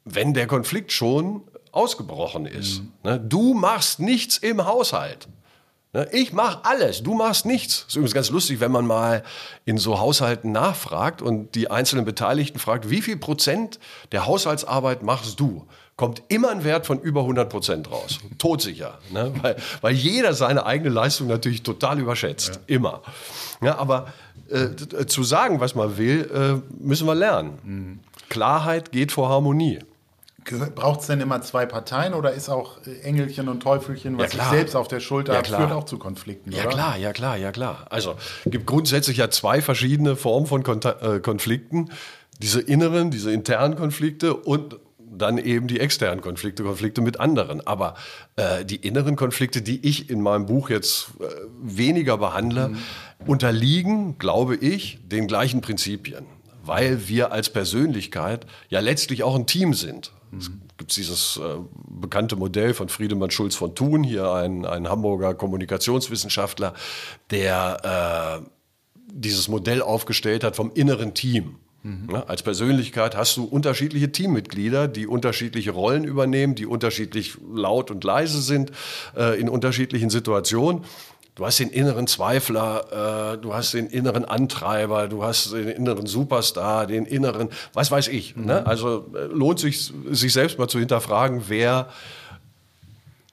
[0.04, 1.42] wenn der Konflikt schon
[1.72, 2.80] ausgebrochen ist.
[2.80, 2.92] Mhm.
[3.02, 3.20] Ne?
[3.20, 5.28] Du machst nichts im Haushalt.
[5.92, 6.08] Ne?
[6.12, 7.80] Ich mache alles, du machst nichts.
[7.80, 9.22] Das ist übrigens ganz lustig, wenn man mal
[9.64, 13.78] in so Haushalten nachfragt und die einzelnen Beteiligten fragt, wie viel Prozent
[14.12, 15.66] der Haushaltsarbeit machst du?
[15.96, 18.18] Kommt immer ein Wert von über 100 Prozent raus.
[18.38, 18.98] Todsicher.
[19.12, 19.32] Ne?
[19.42, 22.54] Weil, weil jeder seine eigene Leistung natürlich total überschätzt.
[22.54, 22.74] Ja.
[22.74, 23.02] Immer.
[23.62, 24.12] Ja, aber
[24.50, 27.58] äh, zu sagen, was man will, äh, müssen wir lernen.
[27.62, 28.00] Mhm.
[28.28, 29.78] Klarheit geht vor Harmonie.
[30.74, 34.42] Braucht es denn immer zwei Parteien oder ist auch äh, Engelchen und Teufelchen, was ja,
[34.42, 36.52] ich selbst auf der Schulter ja, hat, führt auch zu Konflikten?
[36.52, 36.72] Ja oder?
[36.72, 37.86] klar, ja klar, ja klar.
[37.88, 41.90] Also gibt grundsätzlich ja zwei verschiedene Formen von Konta äh, Konflikten.
[42.42, 44.76] Diese inneren, diese internen Konflikte und
[45.16, 47.66] dann eben die externen Konflikte, Konflikte mit anderen.
[47.66, 47.94] Aber
[48.36, 51.24] äh, die inneren Konflikte, die ich in meinem Buch jetzt äh,
[51.62, 52.78] weniger behandle, mhm.
[53.26, 56.26] unterliegen, glaube ich, den gleichen Prinzipien.
[56.62, 60.12] Weil wir als Persönlichkeit ja letztlich auch ein Team sind.
[60.30, 60.38] Mhm.
[60.38, 61.58] Es gibt dieses äh,
[61.88, 66.74] bekannte Modell von Friedemann Schulz von Thun, hier ein, ein Hamburger Kommunikationswissenschaftler,
[67.30, 68.48] der äh,
[69.12, 71.56] dieses Modell aufgestellt hat vom inneren Team.
[71.84, 72.22] Mhm.
[72.26, 78.40] Als Persönlichkeit hast du unterschiedliche Teammitglieder, die unterschiedliche Rollen übernehmen, die unterschiedlich laut und leise
[78.40, 78.72] sind
[79.14, 80.84] äh, in unterschiedlichen Situationen.
[81.34, 86.06] Du hast den inneren Zweifler, äh, du hast den inneren Antreiber, du hast den inneren
[86.06, 88.34] Superstar, den inneren, was weiß ich.
[88.34, 88.40] Ne?
[88.40, 88.46] Mhm.
[88.46, 88.66] Ne?
[88.66, 91.90] Also äh, lohnt sich, sich selbst mal zu hinterfragen, wer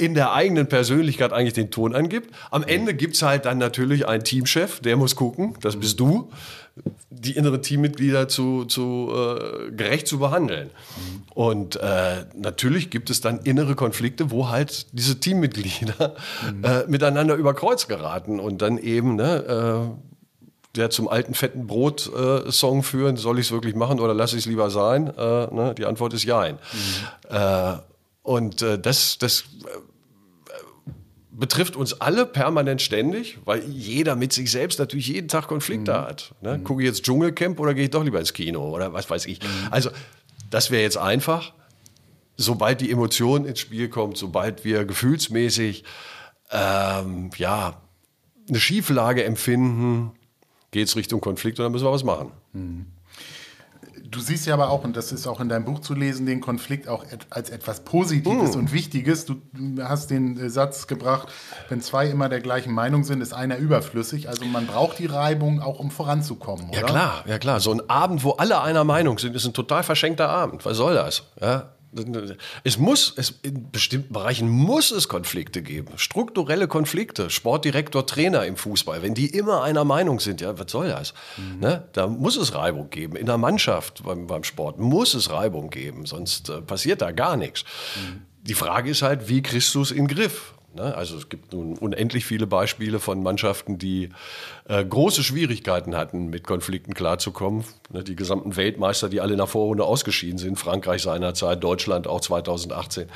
[0.01, 2.33] in der eigenen Persönlichkeit eigentlich den Ton angibt.
[2.49, 6.31] Am Ende gibt es halt dann natürlich einen Teamchef, der muss gucken, das bist du
[7.09, 10.69] die inneren Teammitglieder zu, zu äh, gerecht zu behandeln.
[10.69, 11.23] Mhm.
[11.33, 16.15] Und äh, natürlich gibt es dann innere Konflikte, wo halt diese Teammitglieder
[16.53, 16.63] mhm.
[16.63, 22.79] äh, miteinander über Kreuz geraten und dann eben ne, äh, der zum alten fetten Brot-Song
[22.79, 25.07] äh, führen, soll ich es wirklich machen oder lasse ich es lieber sein?
[25.07, 25.75] Äh, ne?
[25.77, 26.55] Die Antwort ist Jein.
[26.55, 27.79] Mhm.
[28.23, 29.43] und das, das
[31.41, 35.97] betrifft uns alle permanent ständig, weil jeder mit sich selbst natürlich jeden Tag Konflikte mhm.
[35.97, 36.35] hat.
[36.39, 36.59] Ne?
[36.59, 36.63] Mhm.
[36.63, 39.41] Gucke ich jetzt Dschungelcamp oder gehe ich doch lieber ins Kino oder was weiß ich.
[39.41, 39.47] Mhm.
[39.71, 39.89] Also
[40.51, 41.53] das wäre jetzt einfach.
[42.37, 45.83] Sobald die Emotion ins Spiel kommt, sobald wir gefühlsmäßig
[46.51, 47.81] ähm, ja,
[48.47, 50.11] eine Schieflage empfinden,
[50.69, 52.31] geht es Richtung Konflikt und dann müssen wir was machen.
[54.12, 56.41] Du siehst ja aber auch, und das ist auch in deinem Buch zu lesen, den
[56.41, 58.59] Konflikt auch als etwas Positives mm.
[58.59, 59.26] und Wichtiges.
[59.26, 59.41] Du
[59.82, 61.30] hast den äh, Satz gebracht,
[61.70, 64.28] wenn zwei immer der gleichen Meinung sind, ist einer überflüssig.
[64.28, 66.80] Also man braucht die Reibung auch, um voranzukommen, oder?
[66.80, 67.59] Ja klar, ja klar.
[67.62, 70.66] So ein Abend, wo alle einer Meinung sind, ist ein total verschenkter Abend.
[70.66, 71.24] Was soll das?
[71.39, 71.72] Ja?
[72.63, 75.97] Es muss, es, in bestimmten Bereichen muss es Konflikte geben.
[75.97, 77.29] Strukturelle Konflikte.
[77.29, 79.01] Sportdirektor, Trainer im Fußball.
[79.01, 81.13] Wenn die immer einer Meinung sind, ja, was soll das?
[81.37, 81.59] Mhm.
[81.59, 81.87] Ne?
[81.93, 83.15] Da muss es Reibung geben.
[83.15, 86.05] In der Mannschaft beim, beim Sport muss es Reibung geben.
[86.05, 87.65] Sonst äh, passiert da gar nichts.
[87.95, 88.21] Mhm.
[88.43, 90.53] Die Frage ist halt, wie kriegst du es in den Griff?
[90.74, 90.95] Ne?
[90.95, 94.09] Also es gibt nun unendlich viele Beispiele von Mannschaften, die
[94.67, 97.63] äh, große Schwierigkeiten hatten, mit Konflikten klarzukommen.
[97.91, 98.03] Ne?
[98.03, 103.07] Die gesamten Weltmeister, die alle in der Vorrunde ausgeschieden sind, Frankreich seinerzeit, Deutschland auch 2018.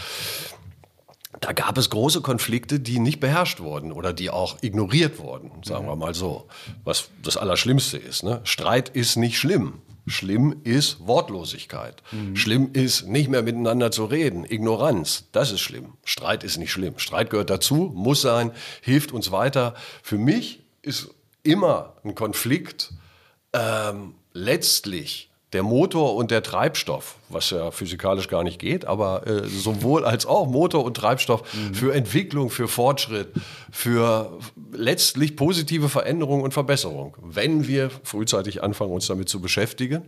[1.41, 5.85] Da gab es große Konflikte, die nicht beherrscht wurden oder die auch ignoriert wurden, sagen
[5.85, 6.47] wir mal so.
[6.83, 8.23] Was das Allerschlimmste ist.
[8.23, 8.41] Ne?
[8.43, 9.81] Streit ist nicht schlimm.
[10.07, 12.03] Schlimm ist Wortlosigkeit.
[12.11, 12.35] Mhm.
[12.35, 14.45] Schlimm ist nicht mehr miteinander zu reden.
[14.45, 15.93] Ignoranz, das ist schlimm.
[16.03, 16.99] Streit ist nicht schlimm.
[16.99, 18.51] Streit gehört dazu, muss sein,
[18.81, 19.73] hilft uns weiter.
[20.03, 21.09] Für mich ist
[21.43, 22.93] immer ein Konflikt
[23.53, 29.47] ähm, letztlich der Motor und der Treibstoff, was ja physikalisch gar nicht geht, aber äh,
[29.47, 31.73] sowohl als auch Motor und Treibstoff mhm.
[31.73, 33.31] für Entwicklung, für Fortschritt,
[33.71, 34.39] für
[34.73, 40.03] letztlich positive Veränderung und Verbesserung, wenn wir frühzeitig anfangen, uns damit zu beschäftigen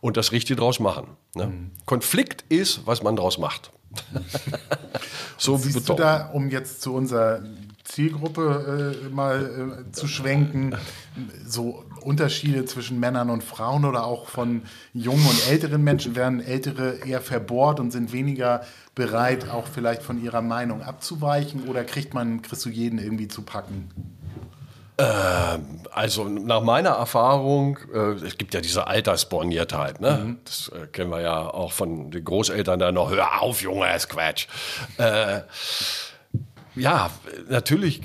[0.00, 1.06] und das Richtige draus machen.
[1.34, 1.46] Ne?
[1.46, 1.70] Mhm.
[1.86, 3.70] Konflikt ist, was man draus macht.
[5.38, 7.42] so Siehst du da, um jetzt zu unserer
[7.90, 10.76] Zielgruppe äh, mal äh, zu schwenken,
[11.46, 14.62] so Unterschiede zwischen Männern und Frauen oder auch von
[14.94, 18.62] jungen und älteren Menschen werden Ältere eher verbohrt und sind weniger
[18.94, 23.42] bereit, auch vielleicht von ihrer Meinung abzuweichen oder kriegt man, kriegst du jeden irgendwie zu
[23.42, 23.90] packen?
[24.98, 30.20] Ähm, also nach meiner Erfahrung, äh, es gibt ja diese Altersborniertheit, ne?
[30.24, 30.38] Mhm.
[30.44, 34.08] das äh, kennen wir ja auch von den Großeltern da noch, hör auf Junge, ist
[34.08, 34.46] Quatsch.
[34.98, 35.40] Äh,
[36.80, 37.10] ja,
[37.48, 38.00] natürlich,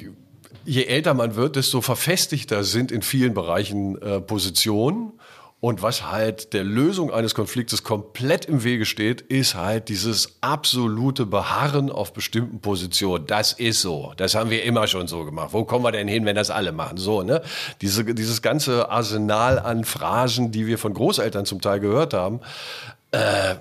[0.66, 5.14] je älter man wird, desto verfestigter sind in vielen Bereichen äh, Positionen.
[5.62, 11.26] Und was halt der Lösung eines Konfliktes komplett im Wege steht, ist halt dieses absolute
[11.26, 13.26] Beharren auf bestimmten Positionen.
[13.26, 14.14] Das ist so.
[14.18, 15.54] Das haben wir immer schon so gemacht.
[15.54, 16.98] Wo kommen wir denn hin, wenn das alle machen?
[16.98, 17.42] So, ne?
[17.82, 22.42] Diese, dieses ganze Arsenal an Phrasen, die wir von Großeltern zum Teil gehört haben,
[23.10, 23.56] äh,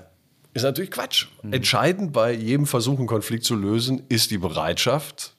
[0.54, 1.26] ist natürlich Quatsch.
[1.42, 1.52] Mhm.
[1.52, 5.34] Entscheidend bei jedem Versuch, einen Konflikt zu lösen, ist die Bereitschaft,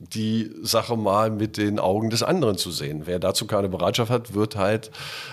[0.00, 3.02] die Sache mal mit den Augen des anderen zu sehen.
[3.04, 4.90] Wer dazu keine Bereitschaft hat, wird halt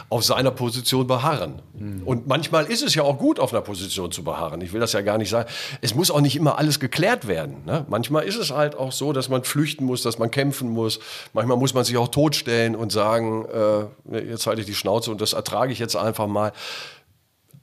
[0.09, 1.61] auf seiner Position beharren.
[1.73, 2.03] Mhm.
[2.03, 4.59] Und manchmal ist es ja auch gut, auf einer Position zu beharren.
[4.59, 5.49] Ich will das ja gar nicht sagen.
[5.79, 7.63] Es muss auch nicht immer alles geklärt werden.
[7.65, 7.85] Ne?
[7.87, 10.99] Manchmal ist es halt auch so, dass man flüchten muss, dass man kämpfen muss.
[11.31, 15.21] Manchmal muss man sich auch totstellen und sagen, äh, jetzt halte ich die Schnauze und
[15.21, 16.51] das ertrage ich jetzt einfach mal.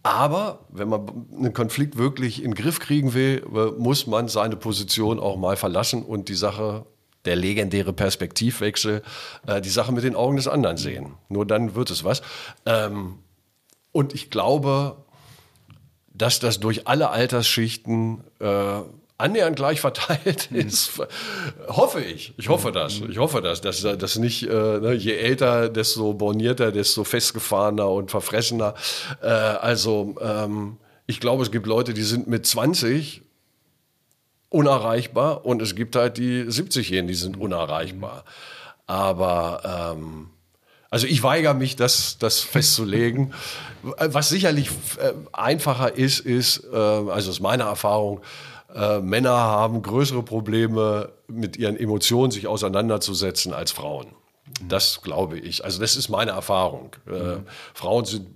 [0.04, 3.42] Aber wenn man einen Konflikt wirklich in den Griff kriegen will,
[3.78, 6.84] muss man seine Position auch mal verlassen und die Sache,
[7.24, 9.02] der legendäre Perspektivwechsel,
[9.46, 11.14] äh, die Sache mit den Augen des anderen sehen.
[11.30, 12.20] Nur dann wird es was.
[12.66, 13.18] Ähm,
[13.92, 14.98] und ich glaube,
[16.12, 18.80] dass das durch alle Altersschichten äh,
[19.18, 20.60] annähernd gleich verteilt mhm.
[20.60, 20.90] ist,
[21.68, 22.34] hoffe ich.
[22.36, 23.00] Ich hoffe das.
[23.08, 28.10] Ich hoffe das, dass das nicht äh, ne, je älter, desto bornierter, desto festgefahrener und
[28.10, 28.74] verfressener.
[29.22, 33.22] Äh, also ähm, ich glaube, es gibt Leute, die sind mit 20
[34.48, 38.24] unerreichbar und es gibt halt die 70-Jährigen, die sind unerreichbar.
[38.86, 40.30] Aber ähm,
[40.90, 43.32] also ich weigere mich, das, das festzulegen.
[43.82, 48.20] Was sicherlich äh, einfacher ist, ist, äh, also aus meiner Erfahrung,
[48.74, 54.06] äh, Männer haben größere Probleme mit ihren Emotionen sich auseinanderzusetzen als Frauen.
[54.68, 55.64] Das glaube ich.
[55.64, 56.96] Also das ist meine Erfahrung.
[57.06, 57.46] Äh, mhm.
[57.72, 58.26] Frauen sind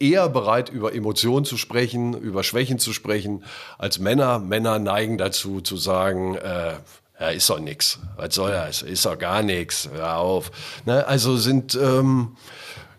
[0.00, 3.44] eher bereit, über Emotionen zu sprechen, über Schwächen zu sprechen,
[3.78, 4.38] als Männer.
[4.38, 6.74] Männer neigen dazu zu sagen, äh,
[7.20, 7.98] ja, ist doch nichts.
[8.16, 8.82] Was soll das?
[8.82, 9.88] Ist doch gar nichts.
[9.92, 10.50] Hör auf.
[10.86, 11.06] Ne?
[11.06, 12.36] Also sind, ähm,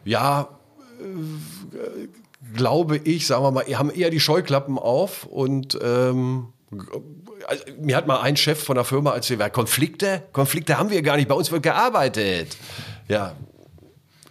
[0.03, 0.49] ja,
[0.99, 2.07] äh,
[2.55, 6.53] glaube ich, sagen wir mal, haben eher die Scheuklappen auf und ähm,
[7.47, 10.23] also, mir hat mal ein Chef von der Firma erzählt, Konflikte?
[10.33, 12.57] Konflikte haben wir gar nicht, bei uns wird gearbeitet.
[13.07, 13.35] Ja,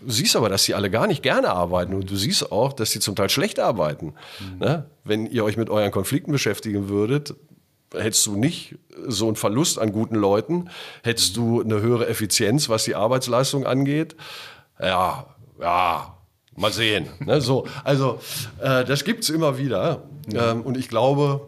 [0.01, 2.93] du siehst aber, dass sie alle gar nicht gerne arbeiten und du siehst auch, dass
[2.93, 4.15] sie zum Teil schlecht arbeiten.
[4.41, 4.59] Mhm.
[4.59, 4.91] Ne?
[5.05, 7.35] Wenn ihr euch mit euren Konflikten beschäftigen würdet,
[7.93, 8.77] hättest du nicht
[9.07, 10.71] so einen Verlust an guten Leuten,
[11.03, 14.17] hättest du eine höhere Effizienz, was die Arbeitsleistung angeht.
[14.81, 15.27] Ja,
[15.61, 16.15] ja,
[16.55, 17.09] mal sehen.
[17.21, 17.41] Ne?
[17.41, 18.21] So, also
[18.61, 20.03] äh, das gibt es immer wieder.
[20.31, 20.53] Ja.
[20.53, 21.48] Ähm, und ich glaube,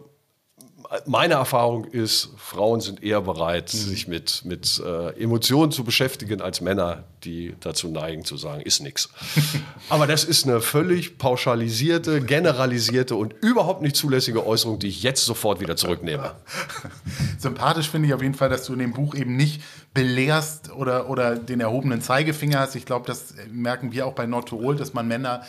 [1.05, 3.77] meine Erfahrung ist, Frauen sind eher bereit, mhm.
[3.77, 8.81] sich mit, mit äh, Emotionen zu beschäftigen, als Männer, die dazu neigen zu sagen, ist
[8.81, 9.09] nichts.
[9.89, 15.23] Aber das ist eine völlig pauschalisierte, generalisierte und überhaupt nicht zulässige Äußerung, die ich jetzt
[15.23, 16.35] sofort wieder zurücknehme.
[17.39, 19.61] Sympathisch finde ich auf jeden Fall, dass du in dem Buch eben nicht
[19.93, 22.75] belehrst oder, oder den erhobenen Zeigefinger hast.
[22.75, 25.43] Ich glaube, das merken wir auch bei Old, dass man Männer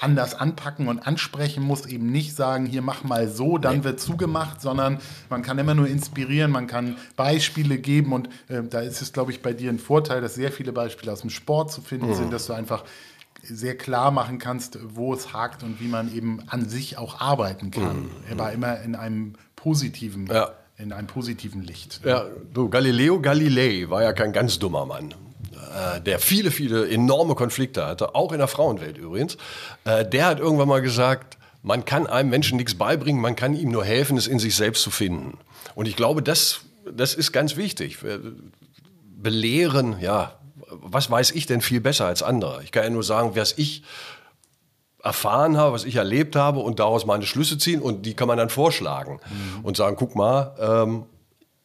[0.00, 3.84] anders anpacken und ansprechen muss, eben nicht sagen, hier mach mal so, dann nee.
[3.84, 4.98] wird zugemacht, sondern
[5.30, 9.32] man kann immer nur inspirieren, man kann Beispiele geben und äh, da ist es, glaube
[9.32, 12.14] ich, bei dir ein Vorteil, dass sehr viele Beispiele aus dem Sport zu finden mhm.
[12.14, 12.84] sind, dass du einfach
[13.42, 17.70] sehr klar machen kannst, wo es hakt und wie man eben an sich auch arbeiten
[17.70, 18.02] kann.
[18.02, 18.10] Mhm.
[18.32, 20.50] Aber immer in einem positiven ja.
[20.78, 22.00] in einem positiven Licht.
[22.04, 25.14] Ja, du, Galileo Galilei war ja kein ganz dummer Mann
[25.76, 29.36] äh, der viele, viele enorme Konflikte hatte, auch in der Frauenwelt übrigens,
[29.84, 33.70] äh, der hat irgendwann mal gesagt, man kann einem Menschen nichts beibringen, man kann ihm
[33.70, 35.38] nur helfen, es in sich selbst zu finden.
[35.74, 36.60] Und ich glaube, das,
[36.90, 37.98] das ist ganz wichtig.
[39.16, 40.38] Belehren, ja,
[40.70, 42.62] was weiß ich denn viel besser als andere?
[42.62, 43.82] Ich kann ja nur sagen, was ich
[45.02, 48.38] erfahren habe, was ich erlebt habe und daraus meine Schlüsse ziehen und die kann man
[48.38, 49.64] dann vorschlagen mhm.
[49.64, 51.06] und sagen, guck mal, ähm,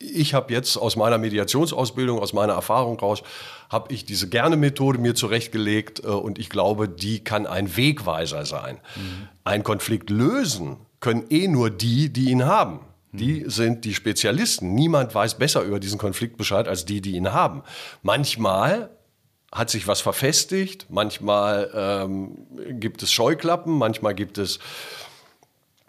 [0.02, 3.24] ich habe jetzt aus meiner Mediationsausbildung, aus meiner Erfahrung raus,
[3.70, 8.80] habe ich diese Gerne-Methode mir zurechtgelegt äh, und ich glaube, die kann ein Wegweiser sein.
[8.96, 9.28] Mhm.
[9.44, 12.82] Ein Konflikt lösen können eh nur die, die ihn haben.
[13.12, 13.50] Die mhm.
[13.50, 14.74] sind die Spezialisten.
[14.74, 17.64] Niemand weiß besser über diesen Konflikt Bescheid als die, die ihn haben.
[18.04, 18.90] Manchmal
[19.54, 22.48] hat sich was verfestigt, manchmal ähm,
[22.80, 24.60] gibt es Scheuklappen, manchmal gibt es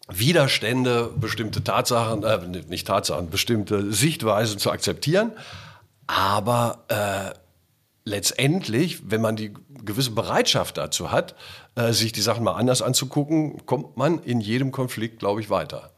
[0.09, 5.33] Widerstände, bestimmte Tatsachen, äh, nicht Tatsachen, bestimmte Sichtweisen zu akzeptieren.
[6.07, 7.39] Aber äh,
[8.05, 9.53] letztendlich, wenn man die
[9.85, 11.35] gewisse Bereitschaft dazu hat,
[11.75, 15.91] äh, sich die Sachen mal anders anzugucken, kommt man in jedem Konflikt, glaube ich, weiter.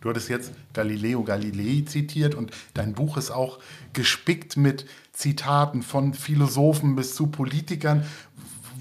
[0.00, 3.58] Du hattest jetzt Galileo Galilei zitiert und dein Buch ist auch
[3.92, 8.06] gespickt mit Zitaten von Philosophen bis zu Politikern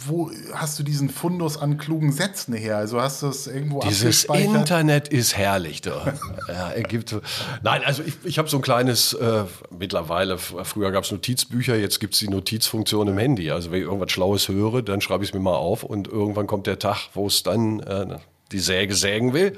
[0.07, 2.77] wo hast du diesen Fundus an klugen Sätzen her?
[2.77, 5.81] Also hast du es irgendwo Dieses Internet ist herrlich.
[5.81, 6.13] Da.
[6.47, 7.15] ja, gibt,
[7.63, 9.45] nein, also ich, ich habe so ein kleines, äh,
[9.77, 13.51] mittlerweile, früher gab es Notizbücher, jetzt gibt es die Notizfunktion im Handy.
[13.51, 16.47] Also wenn ich irgendwas Schlaues höre, dann schreibe ich es mir mal auf und irgendwann
[16.47, 18.17] kommt der Tag, wo es dann äh,
[18.51, 19.57] die Säge sägen will.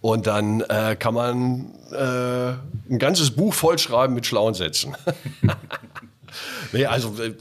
[0.00, 4.96] Und dann äh, kann man äh, ein ganzes Buch vollschreiben mit schlauen Sätzen.
[6.72, 7.34] nee, also äh,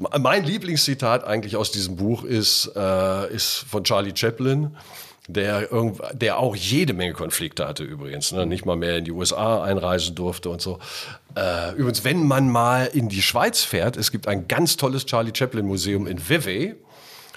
[0.00, 4.76] mein Lieblingszitat eigentlich aus diesem Buch ist, äh, ist von Charlie Chaplin,
[5.28, 5.68] der,
[6.12, 8.46] der auch jede Menge Konflikte hatte übrigens, ne?
[8.46, 10.78] nicht mal mehr in die USA einreisen durfte und so.
[11.36, 15.32] Äh, übrigens, wenn man mal in die Schweiz fährt, es gibt ein ganz tolles Charlie
[15.34, 16.74] Chaplin Museum in Vevey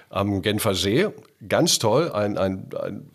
[0.10, 1.08] am Genfer See,
[1.48, 3.13] ganz toll, ein, ein, ein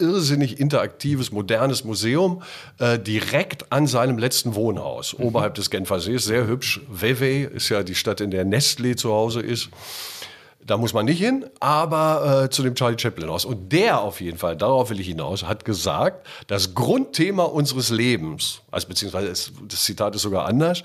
[0.00, 2.42] irrsinnig interaktives, modernes Museum
[2.78, 5.26] äh, direkt an seinem letzten Wohnhaus, mhm.
[5.26, 6.24] oberhalb des Genfer Sees.
[6.24, 6.80] Sehr hübsch.
[6.88, 9.68] Vevey ist ja die Stadt, in der Nestlé zu Hause ist.
[10.66, 13.44] Da muss man nicht hin, aber äh, zu dem Charlie Chaplin Haus.
[13.44, 18.60] Und der auf jeden Fall, darauf will ich hinaus, hat gesagt, das Grundthema unseres Lebens,
[18.70, 20.84] also beziehungsweise es, das Zitat ist sogar anders,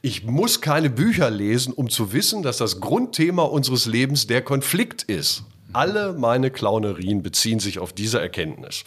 [0.00, 5.02] ich muss keine Bücher lesen, um zu wissen, dass das Grundthema unseres Lebens der Konflikt
[5.02, 5.42] ist.
[5.72, 8.84] Alle meine Clownerien beziehen sich auf diese Erkenntnis.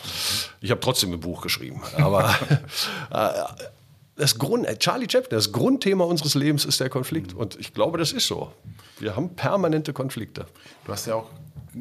[0.62, 2.36] Ich habe trotzdem ein Buch geschrieben, aber
[3.12, 3.30] äh,
[4.16, 7.34] das Grund, äh, Charlie Chaplin, das Grundthema unseres Lebens ist der Konflikt.
[7.34, 8.52] Und ich glaube, das ist so.
[9.00, 10.46] Wir haben permanente Konflikte.
[10.86, 11.30] Du hast ja auch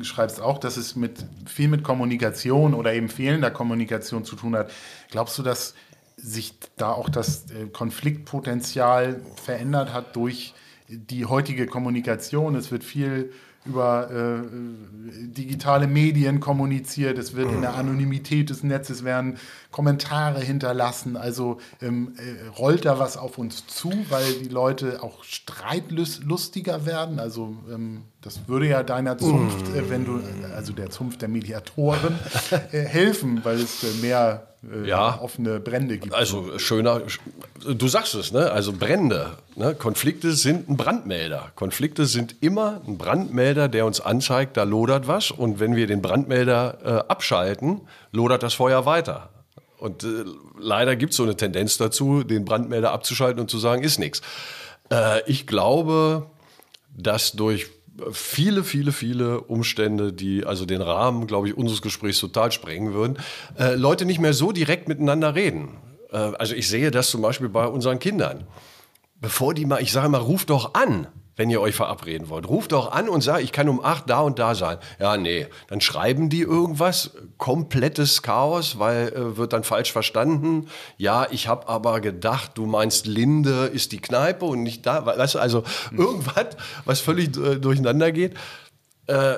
[0.02, 4.70] schreibst auch, dass es mit viel mit Kommunikation oder eben fehlender Kommunikation zu tun hat.
[5.10, 5.74] Glaubst du, dass
[6.16, 10.54] sich da auch das äh, Konfliktpotenzial verändert hat durch
[10.88, 12.54] die heutige Kommunikation?
[12.54, 13.32] Es wird viel
[13.66, 14.42] über äh,
[15.26, 19.36] digitale Medien kommuniziert, es wird in der Anonymität des Netzes werden
[19.70, 25.24] Kommentare hinterlassen, also ähm, äh, rollt da was auf uns zu, weil die Leute auch
[25.24, 30.20] streitlustiger werden, also ähm, das würde ja deiner Zunft, äh, wenn du,
[30.54, 32.18] also der Zunft der Mediatoren,
[32.72, 35.18] äh, helfen, weil es äh, mehr äh, ja.
[35.20, 36.14] offene Brände gibt.
[36.14, 37.02] Also schöner,
[37.66, 38.50] du sagst es, ne?
[38.50, 39.74] Also Brände, ne?
[39.74, 41.52] Konflikte sind ein Brandmelder.
[41.54, 45.30] Konflikte sind immer ein Brandmelder, der uns anzeigt, da lodert was.
[45.30, 47.80] Und wenn wir den Brandmelder äh, abschalten,
[48.12, 49.30] lodert das Feuer weiter.
[49.78, 50.24] Und äh,
[50.58, 54.20] leider gibt es so eine Tendenz dazu, den Brandmelder abzuschalten und zu sagen, ist nichts.
[54.92, 56.26] Äh, ich glaube,
[56.94, 57.70] dass durch
[58.12, 63.18] viele, viele, viele Umstände, die also den Rahmen, glaube ich, unseres Gesprächs total sprengen würden,
[63.58, 65.76] äh, Leute nicht mehr so direkt miteinander reden.
[66.12, 68.46] Äh, also ich sehe das zum Beispiel bei unseren Kindern.
[69.20, 71.06] Bevor die mal, ich sage mal, ruf doch an
[71.40, 72.46] wenn ihr euch verabreden wollt.
[72.46, 74.76] Ruft doch an und sagt, ich kann um acht da und da sein.
[74.98, 75.46] Ja, nee.
[75.68, 80.68] Dann schreiben die irgendwas, komplettes Chaos, weil äh, wird dann falsch verstanden.
[80.98, 85.06] Ja, ich habe aber gedacht, du meinst Linde ist die Kneipe und nicht da.
[85.06, 85.64] Weißt du, also
[85.96, 88.34] irgendwas, was völlig äh, durcheinander geht.
[89.06, 89.36] Äh,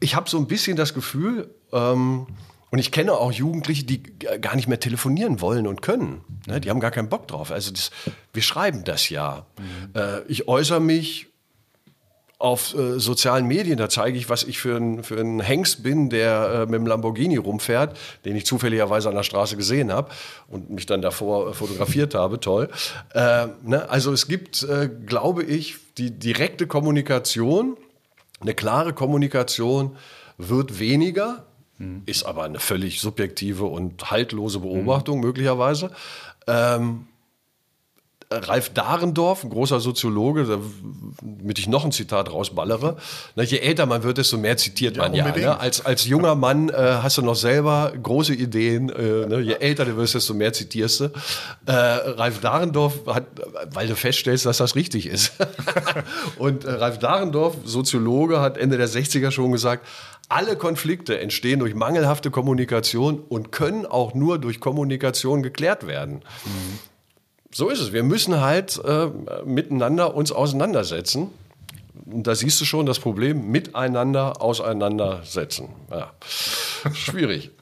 [0.00, 2.26] ich habe so ein bisschen das Gefühl, ähm,
[2.74, 4.02] und ich kenne auch Jugendliche, die
[4.40, 6.24] gar nicht mehr telefonieren wollen und können.
[6.48, 6.60] Ne?
[6.60, 7.52] Die haben gar keinen Bock drauf.
[7.52, 7.92] Also das,
[8.32, 9.46] wir schreiben das ja.
[9.56, 10.00] Mhm.
[10.00, 11.28] Äh, ich äußere mich
[12.40, 16.10] auf äh, sozialen Medien, da zeige ich, was ich für ein, für ein Hengst bin,
[16.10, 20.10] der äh, mit dem Lamborghini rumfährt, den ich zufälligerweise an der Straße gesehen habe
[20.48, 22.40] und mich dann davor äh, fotografiert habe.
[22.40, 22.70] Toll.
[23.12, 23.88] Äh, ne?
[23.88, 27.76] Also es gibt, äh, glaube ich, die direkte Kommunikation,
[28.40, 29.96] eine klare Kommunikation
[30.38, 31.46] wird weniger
[31.78, 32.02] Mhm.
[32.06, 35.26] Ist aber eine völlig subjektive und haltlose Beobachtung mhm.
[35.26, 35.90] möglicherweise.
[36.46, 37.06] Ähm,
[38.30, 40.60] Ralf Dahrendorf, ein großer Soziologe,
[41.22, 42.96] damit ich noch ein Zitat rausballere.
[43.36, 45.30] Na, je älter man wird, desto mehr zitiert man ja.
[45.30, 45.58] Ne?
[45.58, 46.72] Als, als junger Mann äh,
[47.02, 48.88] hast du noch selber große Ideen.
[48.88, 49.40] Äh, ne?
[49.40, 51.04] Je älter du wirst, desto mehr zitierst du.
[51.66, 53.26] Äh, Ralf Dahrendorf hat,
[53.72, 55.32] weil du feststellst, dass das richtig ist.
[56.38, 59.86] Und äh, Ralf Dahrendorf, Soziologe, hat Ende der 60er schon gesagt,
[60.28, 66.16] alle Konflikte entstehen durch mangelhafte Kommunikation und können auch nur durch Kommunikation geklärt werden.
[66.44, 66.78] Mhm.
[67.52, 67.92] So ist es.
[67.92, 69.06] Wir müssen halt äh,
[69.44, 71.30] miteinander uns auseinandersetzen.
[72.06, 75.68] Und da siehst du schon das Problem, miteinander auseinandersetzen.
[75.90, 76.12] Ja.
[76.92, 77.50] Schwierig.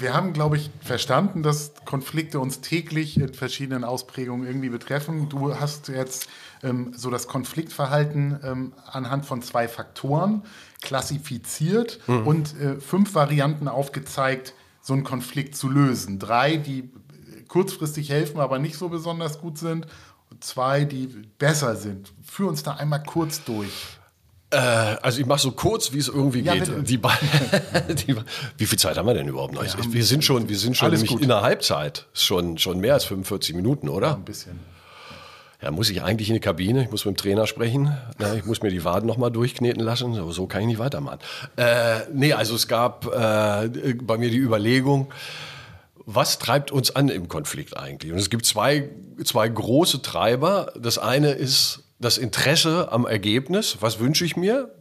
[0.00, 5.28] Wir haben, glaube ich, verstanden, dass Konflikte uns täglich in verschiedenen Ausprägungen irgendwie betreffen.
[5.28, 6.26] Du hast jetzt
[6.62, 10.42] ähm, so das Konfliktverhalten ähm, anhand von zwei Faktoren
[10.80, 12.26] klassifiziert mhm.
[12.26, 16.18] und äh, fünf Varianten aufgezeigt, so einen Konflikt zu lösen.
[16.18, 16.90] Drei, die
[17.48, 19.86] kurzfristig helfen, aber nicht so besonders gut sind.
[20.30, 22.14] Und zwei, die besser sind.
[22.22, 23.99] Führ uns da einmal kurz durch.
[24.50, 26.88] Äh, also ich mache so kurz, wie es irgendwie ja, geht.
[26.88, 26.98] Die,
[28.06, 28.16] die,
[28.58, 29.64] wie viel Zeit haben wir denn überhaupt noch?
[29.64, 32.06] Ja, wir sind schon, wir sind schon nämlich in der Halbzeit.
[32.12, 34.08] Schon, schon mehr als 45 Minuten, oder?
[34.08, 34.58] Ja, ein bisschen.
[35.62, 36.82] Ja, muss ich eigentlich in die Kabine?
[36.84, 37.94] Ich muss mit dem Trainer sprechen.
[38.18, 40.14] Na, ich muss mir die Waden nochmal durchkneten lassen.
[40.14, 41.18] So, so kann ich nicht weitermachen.
[41.56, 43.68] Äh, nee, also es gab äh,
[44.02, 45.12] bei mir die Überlegung,
[46.06, 48.10] was treibt uns an im Konflikt eigentlich?
[48.10, 48.88] Und es gibt zwei,
[49.22, 50.72] zwei große Treiber.
[50.80, 53.76] Das eine ist das Interesse am Ergebnis.
[53.80, 54.74] Was wünsche ich mir?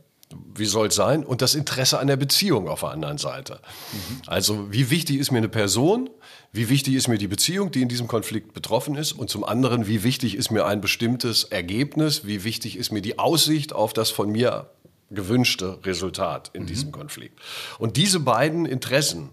[0.55, 1.23] Wie soll es sein?
[1.25, 3.59] Und das Interesse an der Beziehung auf der anderen Seite.
[3.91, 4.21] Mhm.
[4.27, 6.09] Also, wie wichtig ist mir eine Person?
[6.51, 9.11] Wie wichtig ist mir die Beziehung, die in diesem Konflikt betroffen ist?
[9.11, 12.25] Und zum anderen, wie wichtig ist mir ein bestimmtes Ergebnis?
[12.25, 14.69] Wie wichtig ist mir die Aussicht auf das von mir
[15.11, 16.67] gewünschte Resultat in mhm.
[16.67, 17.39] diesem Konflikt?
[17.79, 19.31] Und diese beiden Interessen,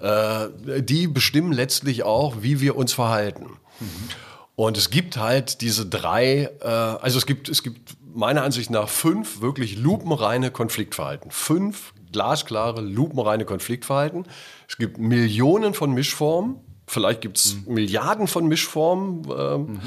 [0.00, 0.48] äh,
[0.82, 3.46] die bestimmen letztlich auch, wie wir uns verhalten.
[3.78, 4.08] Mhm.
[4.54, 8.88] Und es gibt halt diese drei, äh, also es gibt, es gibt meiner Ansicht nach
[8.88, 11.30] fünf wirklich lupenreine Konfliktverhalten.
[11.30, 14.26] Fünf glasklare, lupenreine Konfliktverhalten.
[14.68, 16.56] Es gibt Millionen von Mischformen.
[16.86, 17.74] Vielleicht gibt es mhm.
[17.74, 19.80] Milliarden von Mischformen, äh, mhm.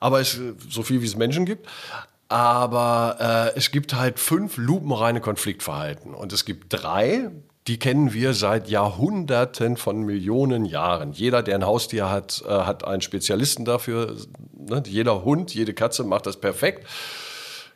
[0.00, 0.38] aber es,
[0.68, 1.66] so viel wie es Menschen gibt.
[2.28, 6.14] Aber äh, es gibt halt fünf lupenreine Konfliktverhalten.
[6.14, 7.30] Und es gibt drei,
[7.68, 11.12] die kennen wir seit Jahrhunderten von Millionen Jahren.
[11.12, 14.16] Jeder, der ein Haustier hat, äh, hat einen Spezialisten dafür.
[14.56, 14.82] Ne?
[14.86, 16.86] Jeder Hund, jede Katze macht das perfekt.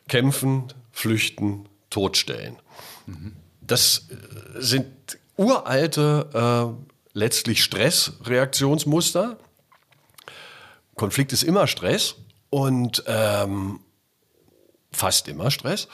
[0.09, 2.57] Kämpfen, flüchten, totstellen.
[3.05, 3.33] Mhm.
[3.61, 4.87] Das äh, sind
[5.37, 9.37] uralte, äh, letztlich Stressreaktionsmuster.
[10.95, 12.15] Konflikt ist immer Stress
[12.49, 13.79] und ähm,
[14.91, 15.87] fast immer Stress.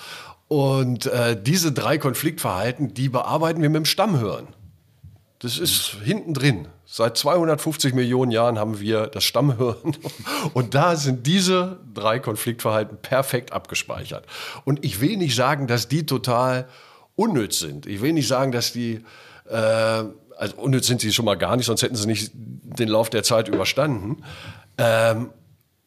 [0.47, 4.47] Und äh, diese drei Konfliktverhalten, die bearbeiten wir mit dem Stammhirn.
[5.39, 6.67] Das ist hinten drin.
[6.85, 9.97] Seit 250 Millionen Jahren haben wir das Stammhirn
[10.53, 14.25] und da sind diese drei Konfliktverhalten perfekt abgespeichert.
[14.63, 16.67] Und ich will nicht sagen, dass die total
[17.15, 17.87] unnütz sind.
[17.87, 19.03] Ich will nicht sagen, dass die,
[19.49, 23.09] äh, also unnütz sind sie schon mal gar nicht, sonst hätten sie nicht den Lauf
[23.09, 24.23] der Zeit überstanden.
[24.77, 25.29] Ähm,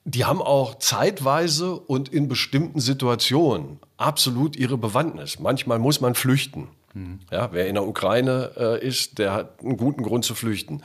[0.07, 5.41] die haben auch zeitweise und in bestimmten Situationen absolut ihre Bewandtnis.
[5.41, 6.69] Manchmal muss man flüchten.
[6.95, 7.19] Mhm.
[7.33, 10.81] Ja, wer in der Ukraine äh, ist, der hat einen guten Grund zu flüchten.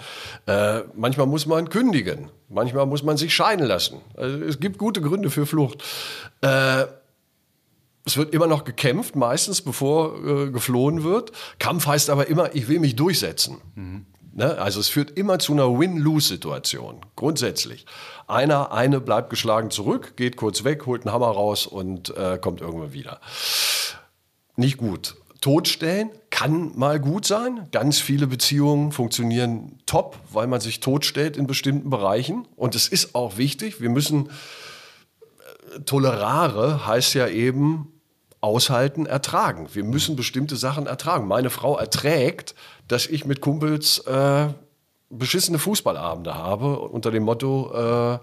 [0.47, 2.31] Äh, manchmal muss man kündigen.
[2.49, 4.01] Manchmal muss man sich scheiden lassen.
[4.17, 5.83] Also es gibt gute Gründe für Flucht.
[6.41, 6.85] Äh,
[8.03, 11.31] es wird immer noch gekämpft, meistens bevor äh, geflohen wird.
[11.59, 13.57] Kampf heißt aber immer, ich will mich durchsetzen.
[13.75, 14.07] Mhm.
[14.33, 14.57] Ne?
[14.57, 17.85] Also es führt immer zu einer Win-Lose-Situation, grundsätzlich.
[18.27, 22.61] Einer, eine bleibt geschlagen zurück, geht kurz weg, holt einen Hammer raus und äh, kommt
[22.61, 23.19] irgendwann wieder.
[24.55, 25.15] Nicht gut.
[25.41, 27.67] Totstellen kann mal gut sein.
[27.71, 32.47] Ganz viele Beziehungen funktionieren top, weil man sich totstellt in bestimmten Bereichen.
[32.55, 37.87] Und es ist auch wichtig, wir müssen, äh, tolerare heißt ja eben
[38.39, 39.67] aushalten, ertragen.
[39.73, 41.27] Wir müssen bestimmte Sachen ertragen.
[41.27, 42.55] Meine Frau erträgt,
[42.91, 44.47] dass ich mit Kumpels äh,
[45.09, 48.19] beschissene Fußballabende habe unter dem Motto, äh,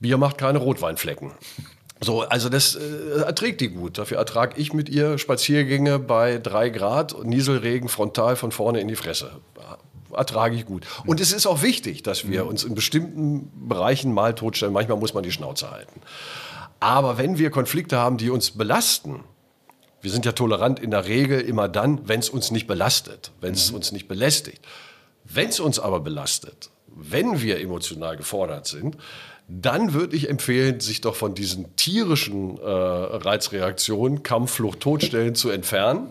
[0.00, 1.32] Bier macht keine Rotweinflecken.
[2.00, 3.98] So, also das äh, erträgt die gut.
[3.98, 8.88] Dafür ertrage ich mit ihr Spaziergänge bei drei Grad und Nieselregen frontal von vorne in
[8.88, 9.30] die Fresse.
[10.12, 10.86] Ertrage ich gut.
[11.06, 14.72] Und es ist auch wichtig, dass wir uns in bestimmten Bereichen mal totstellen.
[14.72, 16.00] Manchmal muss man die Schnauze halten.
[16.78, 19.24] Aber wenn wir Konflikte haben, die uns belasten,
[20.04, 23.54] wir sind ja tolerant in der Regel immer dann, wenn es uns nicht belastet, wenn
[23.54, 23.76] es mhm.
[23.76, 24.60] uns nicht belästigt.
[25.24, 28.98] Wenn es uns aber belastet, wenn wir emotional gefordert sind,
[29.48, 35.48] dann würde ich empfehlen, sich doch von diesen tierischen äh, Reizreaktionen, Kampf, Flucht, Todstellen zu
[35.48, 36.10] entfernen.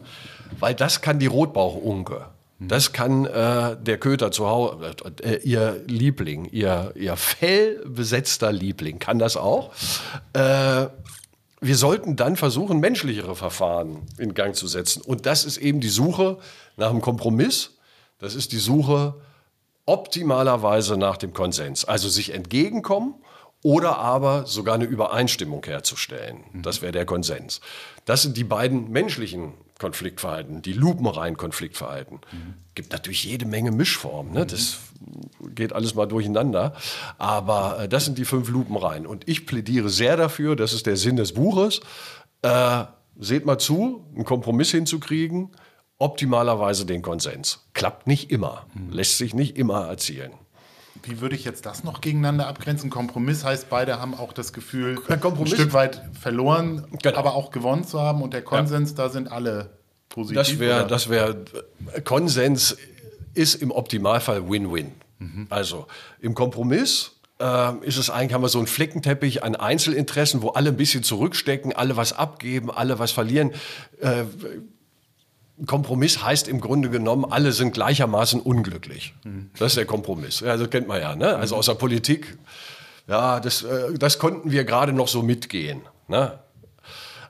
[0.59, 2.25] weil das kann die Rotbauchunke.
[2.59, 9.19] Das kann äh, der Köter zu Hause, äh, ihr Liebling, ihr, ihr fellbesetzter Liebling, kann
[9.19, 9.71] das auch.
[10.33, 10.87] Äh,
[11.63, 15.01] wir sollten dann versuchen, menschlichere Verfahren in Gang zu setzen.
[15.01, 16.37] Und das ist eben die Suche
[16.77, 17.77] nach einem Kompromiss.
[18.19, 19.15] Das ist die Suche
[19.85, 21.85] optimalerweise nach dem Konsens.
[21.85, 23.15] Also sich entgegenkommen
[23.63, 26.43] oder aber sogar eine Übereinstimmung herzustellen.
[26.53, 27.61] Das wäre der Konsens.
[28.05, 29.53] Das sind die beiden menschlichen
[29.83, 32.21] Konfliktverhalten, die lupenreinen Konfliktverhalten.
[32.31, 32.53] Mhm.
[32.73, 34.31] Gibt natürlich jede Menge Mischformen.
[34.31, 34.45] Ne?
[34.45, 34.77] Das
[35.53, 36.73] geht alles mal durcheinander.
[37.17, 39.05] Aber äh, das sind die fünf Lupenreihen.
[39.05, 41.81] Und ich plädiere sehr dafür, das ist der Sinn des Buches,
[42.43, 42.85] äh,
[43.19, 45.49] seht mal zu, einen Kompromiss hinzukriegen,
[45.97, 47.67] optimalerweise den Konsens.
[47.73, 48.89] Klappt nicht immer, mhm.
[48.89, 50.31] lässt sich nicht immer erzielen.
[51.03, 52.89] Wie würde ich jetzt das noch gegeneinander abgrenzen?
[52.89, 57.17] Kompromiss heißt, beide haben auch das Gefühl, ein Stück weit verloren, genau.
[57.17, 58.21] aber auch gewonnen zu haben.
[58.21, 58.97] Und der Konsens, ja.
[58.97, 59.71] da sind alle
[60.09, 60.35] positiv.
[60.35, 61.43] Das wäre, das wäre,
[62.03, 62.77] Konsens
[63.33, 64.91] ist im Optimalfall Win-Win.
[65.19, 65.47] Mhm.
[65.49, 65.87] Also
[66.21, 70.69] im Kompromiss äh, ist es eigentlich, haben wir so einen Flickenteppich an Einzelinteressen, wo alle
[70.69, 73.51] ein bisschen zurückstecken, alle was abgeben, alle was verlieren.
[75.65, 79.13] Kompromiss heißt im Grunde genommen, alle sind gleichermaßen unglücklich.
[79.23, 79.49] Mhm.
[79.57, 80.39] Das ist der Kompromiss.
[80.39, 81.15] Ja, das kennt man ja.
[81.15, 81.35] Ne?
[81.35, 82.37] Also aus der Politik,
[83.07, 85.81] ja, das, äh, das konnten wir gerade noch so mitgehen.
[86.07, 86.39] Ne?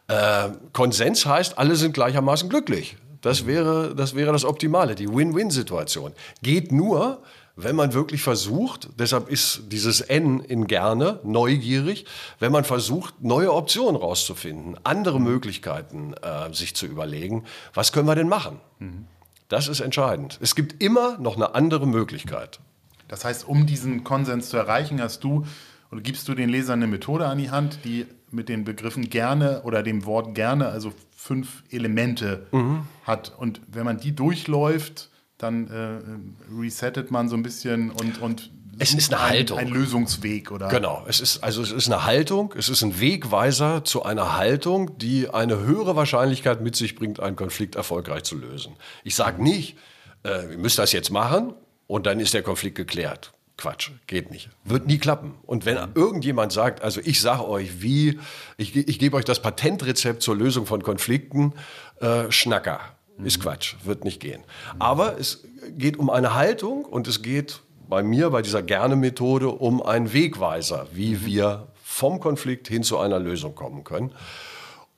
[0.07, 2.97] Äh, Konsens heißt, alle sind gleichermaßen glücklich.
[3.21, 6.11] Das wäre, das wäre das Optimale, die Win-Win-Situation.
[6.41, 7.21] Geht nur,
[7.55, 12.05] wenn man wirklich versucht, deshalb ist dieses N in gerne neugierig,
[12.39, 17.43] wenn man versucht, neue Optionen rauszufinden, andere Möglichkeiten äh, sich zu überlegen,
[17.73, 18.59] was können wir denn machen?
[18.79, 19.05] Mhm.
[19.49, 20.39] Das ist entscheidend.
[20.41, 22.59] Es gibt immer noch eine andere Möglichkeit.
[23.07, 25.45] Das heißt, um diesen Konsens zu erreichen, hast du
[25.91, 29.61] oder gibst du den Lesern eine Methode an die Hand, die mit den Begriffen gerne
[29.61, 32.87] oder dem Wort gerne, also fünf Elemente mhm.
[33.03, 33.31] hat.
[33.37, 35.11] Und wenn man die durchläuft,
[35.43, 39.59] dann äh, resettet man so ein bisschen und, und es ist eine ein, Haltung.
[39.59, 40.67] Ein Lösungsweg, oder?
[40.67, 41.05] Genau.
[41.07, 45.29] Es ist, also es ist eine Haltung, es ist ein Wegweiser zu einer Haltung, die
[45.29, 48.73] eine höhere Wahrscheinlichkeit mit sich bringt, einen Konflikt erfolgreich zu lösen.
[49.03, 49.77] Ich sage nicht,
[50.23, 51.53] äh, ihr müsst das jetzt machen
[51.87, 53.33] und dann ist der Konflikt geklärt.
[53.57, 54.49] Quatsch, geht nicht.
[54.63, 55.35] Wird nie klappen.
[55.43, 58.19] Und wenn irgendjemand sagt, also ich sage euch, wie,
[58.57, 61.53] ich, ich gebe euch das Patentrezept zur Lösung von Konflikten,
[62.01, 62.79] äh, Schnacker.
[63.23, 64.43] Ist Quatsch, wird nicht gehen.
[64.79, 65.43] Aber es
[65.77, 70.87] geht um eine Haltung und es geht bei mir, bei dieser Gerne-Methode, um einen Wegweiser,
[70.93, 71.25] wie mhm.
[71.25, 74.13] wir vom Konflikt hin zu einer Lösung kommen können.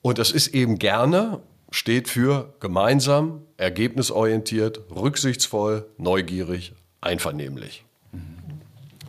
[0.00, 1.40] Und das ist eben gerne,
[1.70, 7.84] steht für gemeinsam, ergebnisorientiert, rücksichtsvoll, neugierig, einvernehmlich.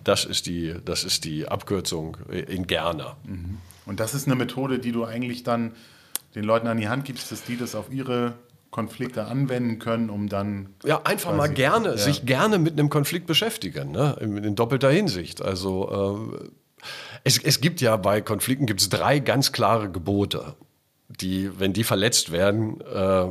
[0.04, 3.18] Das ist die, das ist die Abkürzung in Gerne.
[3.26, 3.58] Mhm.
[3.86, 5.74] Und das ist eine Methode, die du eigentlich dann
[6.34, 8.36] den Leuten an die Hand gibst, dass die das auf ihre
[8.78, 10.76] Konflikte anwenden können, um dann.
[10.86, 11.98] Ja, einfach mal gerne, ja.
[11.98, 14.16] sich gerne mit einem Konflikt beschäftigen, ne?
[14.22, 15.42] in, in doppelter Hinsicht.
[15.42, 16.86] Also äh,
[17.24, 20.54] es, es gibt ja bei Konflikten gibt's drei ganz klare Gebote,
[21.10, 23.30] die, wenn die verletzt werden, äh,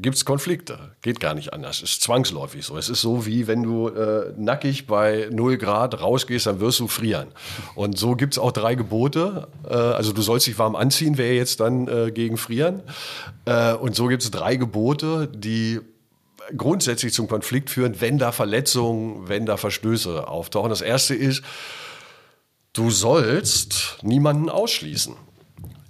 [0.00, 0.78] gibt es Konflikte.
[1.02, 1.82] Geht gar nicht anders.
[1.82, 2.76] Ist zwangsläufig so.
[2.76, 6.88] Es ist so, wie wenn du äh, nackig bei 0 Grad rausgehst, dann wirst du
[6.88, 7.28] frieren.
[7.74, 9.48] Und so gibt es auch drei Gebote.
[9.68, 12.82] Äh, also du sollst dich warm anziehen, wäre jetzt dann äh, gegen Frieren.
[13.44, 15.80] Äh, und so gibt es drei Gebote, die
[16.56, 20.70] grundsätzlich zum Konflikt führen, wenn da Verletzungen, wenn da Verstöße auftauchen.
[20.70, 21.42] Das erste ist,
[22.72, 25.14] du sollst niemanden ausschließen.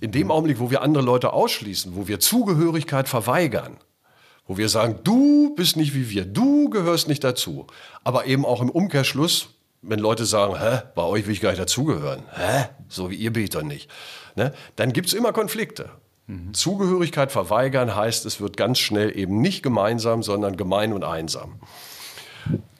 [0.00, 3.76] In dem Augenblick, wo wir andere Leute ausschließen, wo wir Zugehörigkeit verweigern,
[4.50, 7.68] wo wir sagen, du bist nicht wie wir, du gehörst nicht dazu.
[8.02, 11.62] Aber eben auch im Umkehrschluss, wenn Leute sagen, hä, bei euch will ich gar nicht
[11.62, 13.88] dazugehören, hä, so wie ihr bin ich doch nicht,
[14.34, 14.52] ne?
[14.74, 15.90] dann gibt es immer Konflikte.
[16.26, 16.52] Mhm.
[16.52, 21.60] Zugehörigkeit verweigern heißt, es wird ganz schnell eben nicht gemeinsam, sondern gemein und einsam.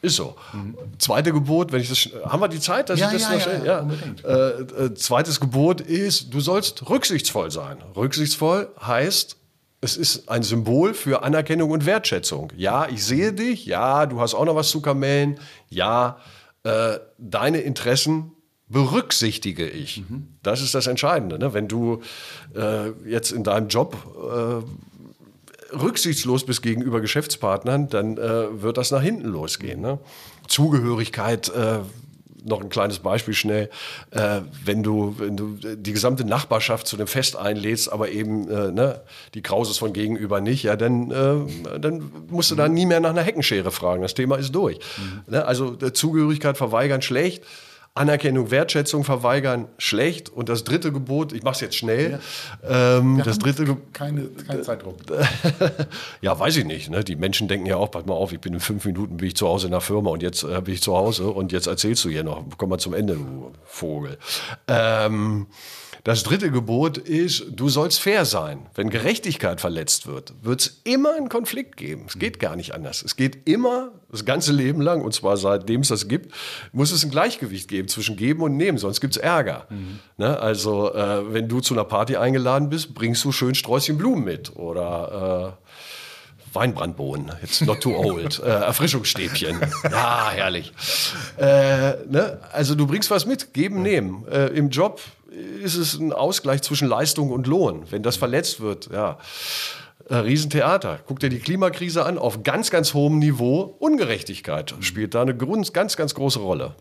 [0.03, 0.35] Ist so.
[0.53, 0.77] Mhm.
[0.99, 3.41] Zweite Gebot, wenn ich das haben wir die Zeit, dass ja, ich das ja, noch
[3.43, 3.89] schnell, ja,
[4.25, 4.29] ja.
[4.29, 7.77] Äh, äh, zweites Gebot ist, du sollst rücksichtsvoll sein.
[7.95, 9.37] Rücksichtsvoll heißt,
[9.81, 12.53] es ist ein Symbol für Anerkennung und Wertschätzung.
[12.57, 13.65] Ja, ich sehe dich.
[13.65, 15.39] Ja, du hast auch noch was zu kamellen.
[15.69, 16.19] Ja,
[16.65, 18.33] äh, deine Interessen
[18.69, 20.05] berücksichtige ich.
[20.09, 20.29] Mhm.
[20.43, 21.39] Das ist das Entscheidende.
[21.39, 21.55] Ne?
[21.55, 22.01] Wenn du
[22.55, 29.03] äh, jetzt in deinem Job äh, rücksichtslos bist gegenüber Geschäftspartnern, dann äh, wird das nach
[29.03, 29.81] hinten losgehen.
[29.81, 29.99] Ne?
[30.47, 31.81] Zugehörigkeit äh,
[32.45, 33.71] noch ein kleines Beispiel schnell.
[34.11, 38.73] Äh, wenn, du, wenn du die gesamte Nachbarschaft zu einem Fest einlädst, aber eben äh,
[38.73, 39.01] ne,
[39.35, 43.11] die Krauses von gegenüber nicht, ja, dann, äh, dann musst du da nie mehr nach
[43.11, 44.03] einer Heckenschere fragen.
[44.03, 44.79] Das Thema ist durch.
[44.79, 45.33] Mhm.
[45.33, 47.45] Ne, also Zugehörigkeit verweigern schlecht.
[47.95, 50.29] Anerkennung, Wertschätzung verweigern, schlecht.
[50.29, 52.21] Und das dritte Gebot, ich mache es jetzt schnell.
[52.63, 52.99] Ja.
[52.99, 53.93] Ähm, das dritte Gebot.
[53.93, 54.99] Keine, kein Zeitdruck.
[56.21, 56.89] ja, weiß ich nicht.
[56.89, 57.03] Ne?
[57.03, 59.37] Die Menschen denken ja auch, pass mal auf, ich bin in fünf Minuten bin ich
[59.37, 62.05] zu Hause in der Firma und jetzt äh, bin ich zu Hause und jetzt erzählst
[62.05, 62.45] du hier noch.
[62.57, 64.19] Komm mal zum Ende, du Vogel.
[64.69, 65.49] Ähm,
[66.05, 68.67] das dritte Gebot ist, du sollst fair sein.
[68.75, 72.07] Wenn Gerechtigkeit verletzt wird, wird es immer einen Konflikt geben.
[72.09, 73.03] Es geht gar nicht anders.
[73.03, 76.35] Es geht immer das ganze Leben lang, und zwar seitdem es das gibt,
[76.73, 79.67] muss es ein Gleichgewicht geben zwischen Geben und Nehmen, sonst gibt es Ärger.
[79.69, 79.99] Mhm.
[80.17, 80.39] Ne?
[80.39, 84.57] Also, äh, wenn du zu einer Party eingeladen bist, bringst du schön Sträußchen Blumen mit
[84.57, 85.71] oder äh,
[86.53, 89.61] Weinbrandbohnen, jetzt not too old, äh, Erfrischungsstäbchen.
[89.85, 90.73] Ja, herrlich.
[91.37, 92.41] Äh, ne?
[92.53, 94.27] Also du bringst was mit, geben, nehmen.
[94.29, 95.01] Äh, Im Job
[95.63, 97.85] ist es ein Ausgleich zwischen Leistung und Lohn.
[97.91, 99.19] Wenn das verletzt wird, ja.
[100.09, 101.01] Äh, Riesentheater.
[101.07, 103.77] Guck dir die Klimakrise an, auf ganz, ganz hohem Niveau.
[103.79, 106.75] Ungerechtigkeit spielt da eine ganz, ganz große Rolle.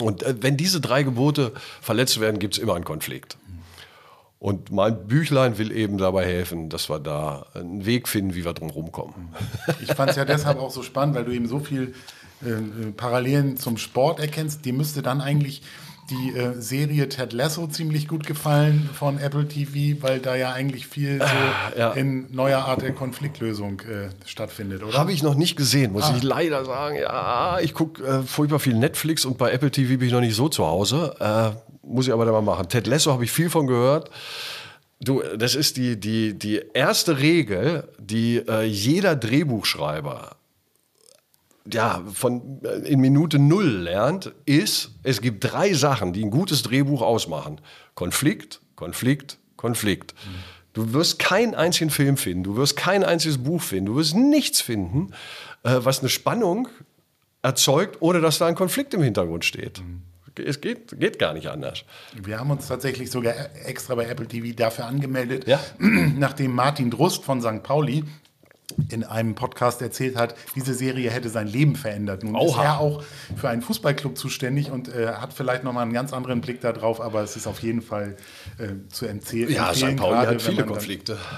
[0.00, 3.38] Und äh, wenn diese drei Gebote verletzt werden, gibt es immer einen Konflikt.
[4.38, 8.52] Und mein Büchlein will eben dabei helfen, dass wir da einen Weg finden, wie wir
[8.52, 9.14] drum rumkommen.
[9.82, 11.94] Ich fand es ja deshalb auch so spannend, weil du eben so viel
[12.44, 14.64] äh, äh Parallelen zum Sport erkennst.
[14.64, 15.62] Die müsste dann eigentlich
[16.10, 20.86] die äh, Serie Ted Lasso ziemlich gut gefallen von Apple TV, weil da ja eigentlich
[20.86, 21.92] viel so ah, ja.
[21.92, 24.96] in neuer Art der Konfliktlösung äh, stattfindet, oder?
[24.96, 26.14] Habe ich noch nicht gesehen, muss ah.
[26.16, 26.96] ich leider sagen.
[26.96, 30.36] Ja, ich gucke äh, furchtbar viel Netflix und bei Apple TV bin ich noch nicht
[30.36, 31.14] so zu Hause.
[31.20, 32.68] Äh, muss ich aber da mal machen.
[32.68, 34.10] Ted Lasso habe ich viel von gehört.
[35.00, 40.37] Du, das ist die, die, die erste Regel, die äh, jeder Drehbuchschreiber
[41.72, 46.62] ja, von äh, in Minute Null lernt, ist, es gibt drei Sachen, die ein gutes
[46.62, 47.60] Drehbuch ausmachen.
[47.94, 50.14] Konflikt, Konflikt, Konflikt.
[50.14, 50.58] Mhm.
[50.72, 54.60] Du wirst keinen einzigen Film finden, du wirst kein einziges Buch finden, du wirst nichts
[54.60, 55.12] finden,
[55.64, 56.68] äh, was eine Spannung
[57.42, 59.80] erzeugt, ohne dass da ein Konflikt im Hintergrund steht.
[59.80, 60.02] Mhm.
[60.44, 61.84] Es geht, geht gar nicht anders.
[62.14, 65.58] Wir haben uns tatsächlich sogar extra bei Apple TV dafür angemeldet, ja?
[65.78, 67.64] nachdem Martin Drust von St.
[67.64, 68.04] Pauli
[68.90, 72.22] in einem Podcast erzählt hat, diese Serie hätte sein Leben verändert.
[72.22, 72.46] Nun Oha.
[72.46, 73.02] ist er auch
[73.36, 77.00] für einen Fußballclub zuständig und äh, hat vielleicht noch mal einen ganz anderen Blick darauf,
[77.00, 78.16] aber es ist auf jeden Fall
[78.58, 79.50] äh, zu empfehlen.
[79.52, 79.96] Ja, St.
[79.96, 81.18] Pauli gerade, hat viele Konflikte.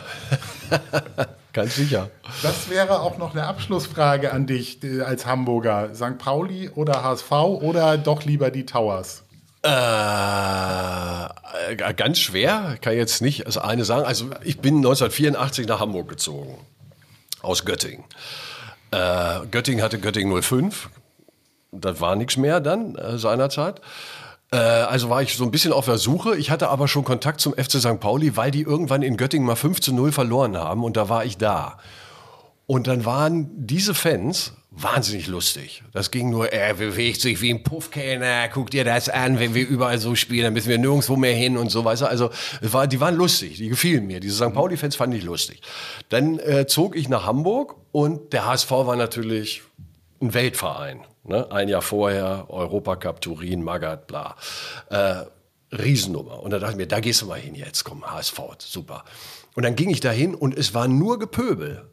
[1.53, 2.11] Ganz sicher.
[2.45, 5.91] Das wäre auch noch eine Abschlussfrage an dich äh, als Hamburger.
[5.95, 6.17] St.
[6.17, 9.25] Pauli oder HSV oder doch lieber die Towers?
[9.63, 9.69] Äh,
[11.97, 14.05] ganz schwer, kann ich jetzt nicht das eine sagen.
[14.05, 16.57] Also ich bin 1984 nach Hamburg gezogen
[17.43, 18.05] aus Göttingen.
[18.91, 20.91] Äh, Göttingen hatte Göttingen 05.
[21.73, 23.81] Das war nichts mehr dann äh, seinerzeit.
[24.53, 26.37] Äh, also war ich so ein bisschen auf der Suche.
[26.37, 28.01] Ich hatte aber schon Kontakt zum FC St.
[28.01, 31.25] Pauli, weil die irgendwann in Göttingen mal 5 zu 0 verloren haben und da war
[31.25, 31.79] ich da.
[32.71, 35.83] Und dann waren diese Fans wahnsinnig lustig.
[35.93, 39.67] Das ging nur, er bewegt sich wie ein Puffkellner, guck dir das an, wenn wir
[39.67, 42.07] überall so spielen, dann müssen wir nirgendwo mehr hin und so, weißt du.
[42.07, 44.21] Also, war, die waren lustig, die gefielen mir.
[44.21, 44.55] Diese St.
[44.55, 45.63] Pauli-Fans fand ich lustig.
[46.11, 49.63] Dann äh, zog ich nach Hamburg und der HSV war natürlich
[50.23, 51.01] ein Weltverein.
[51.25, 51.51] Ne?
[51.51, 54.37] Ein Jahr vorher, Europacup, Turin, Magath, bla.
[54.91, 55.25] Äh,
[55.77, 56.41] Riesennummer.
[56.41, 59.05] Und da dachte ich mir, da gehst du mal hin jetzt, komm, HSV, super.
[59.57, 61.90] Und dann ging ich dahin und es war nur Gepöbel.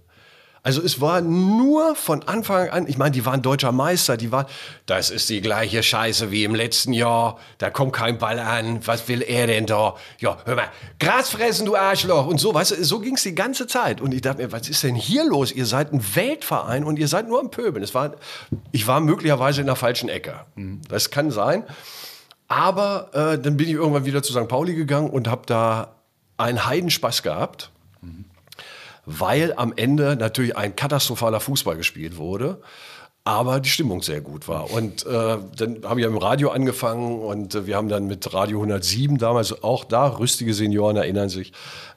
[0.67, 4.47] Also es war nur von Anfang an, ich meine, die waren deutscher Meister, die waren,
[4.85, 9.07] das ist die gleiche Scheiße wie im letzten Jahr, da kommt kein Ball an, was
[9.07, 9.95] will er denn da?
[10.19, 10.67] Ja, hör mal,
[10.99, 14.01] Gras fressen, du Arschloch und so, weißt du, so ging es die ganze Zeit.
[14.01, 15.53] Und ich dachte mir, was ist denn hier los?
[15.53, 17.81] Ihr seid ein Weltverein und ihr seid nur am Pöbeln.
[17.81, 18.15] Es war,
[18.73, 20.41] ich war möglicherweise in der falschen Ecke.
[20.89, 21.63] Das kann sein.
[22.49, 24.49] Aber äh, dann bin ich irgendwann wieder zu St.
[24.49, 25.95] Pauli gegangen und habe da
[26.35, 27.71] einen Heidenspaß gehabt
[29.07, 32.59] weil am Ende natürlich ein katastrophaler Fußball gespielt wurde
[33.27, 34.71] aber die Stimmung sehr gut war.
[34.71, 38.33] Und äh, dann habe ich ja im Radio angefangen und äh, wir haben dann mit
[38.33, 41.51] Radio 107 damals auch da, rüstige Senioren erinnern sich,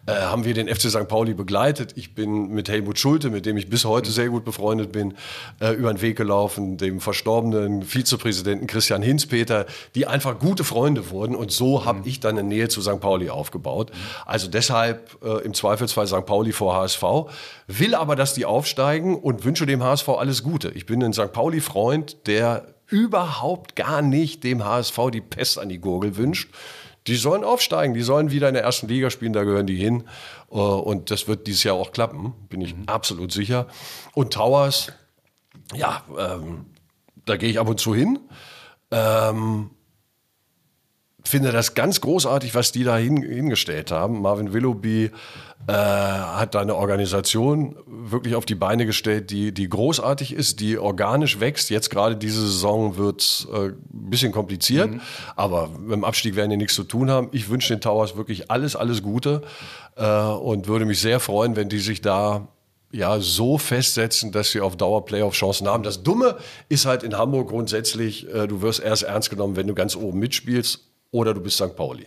[0.07, 1.07] äh, haben wir den FC St.
[1.07, 1.93] Pauli begleitet.
[1.95, 5.15] Ich bin mit Helmut Schulte, mit dem ich bis heute sehr gut befreundet bin,
[5.61, 11.37] äh, über den Weg gelaufen, dem verstorbenen Vizepräsidenten Christian Hinzpeter, die einfach gute Freunde wurden.
[11.37, 12.07] Und so habe mhm.
[12.07, 12.99] ich dann eine Nähe zu St.
[12.99, 13.93] Pauli aufgebaut.
[14.27, 16.27] Also deshalb äh, im Zweifelsfall St.
[16.27, 17.03] Pauli vor HSV,
[17.69, 20.71] will aber, dass die aufsteigen und wünsche dem HSV alles Gute.
[20.71, 21.33] Ich bin ein St.
[21.33, 26.51] Pauli-Freund, der überhaupt gar nicht dem HSV die Pest an die Gurgel wünscht.
[27.07, 30.05] Die sollen aufsteigen, die sollen wieder in der ersten Liga spielen, da gehören die hin.
[30.51, 32.85] Äh, und das wird dieses Jahr auch klappen, bin ich mhm.
[32.87, 33.67] absolut sicher.
[34.15, 34.93] Und Towers,
[35.75, 36.67] ja, ähm,
[37.25, 38.19] da gehe ich ab und zu hin.
[38.91, 39.71] Ähm,
[41.31, 44.21] finde das ganz großartig, was die da hin, hingestellt haben.
[44.21, 45.11] Marvin Willoughby
[45.67, 50.79] äh, hat da eine Organisation wirklich auf die Beine gestellt, die, die großartig ist, die
[50.79, 51.71] organisch wächst.
[51.71, 55.01] Jetzt gerade diese Saison wird äh, ein bisschen kompliziert, mhm.
[55.37, 57.29] aber mit dem Abstieg werden die nichts zu tun haben.
[57.33, 59.43] Ich wünsche den Towers wirklich alles, alles Gute
[59.97, 62.49] äh, und würde mich sehr freuen, wenn die sich da
[62.93, 65.85] ja, so festsetzen, dass sie auf Dauer Playoff-Chancen haben.
[65.85, 69.75] Das Dumme ist halt in Hamburg grundsätzlich, äh, du wirst erst ernst genommen, wenn du
[69.75, 71.75] ganz oben mitspielst oder du bist St.
[71.77, 72.07] Pauli.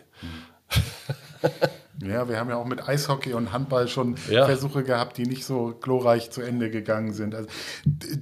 [2.01, 4.45] Ja, wir haben ja auch mit Eishockey und Handball schon ja.
[4.45, 7.36] Versuche gehabt, die nicht so glorreich zu Ende gegangen sind.
[7.36, 7.47] Also,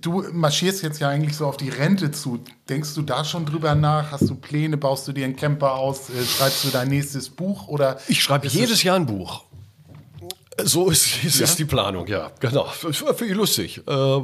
[0.02, 2.44] du marschierst jetzt ja eigentlich so auf die Rente zu.
[2.70, 4.12] Denkst du da schon drüber nach?
[4.12, 4.78] Hast du Pläne?
[4.78, 6.10] Baust du dir einen Camper aus?
[6.10, 7.68] Äh, schreibst du dein nächstes Buch?
[7.70, 9.46] Oder ich schreibe jedes Jahr ein Buch.
[10.62, 11.46] So ist, ist, ja?
[11.46, 12.32] ist die Planung, ja.
[12.40, 12.66] Genau.
[12.66, 13.82] Finde ich lustig.
[13.88, 14.22] Äh,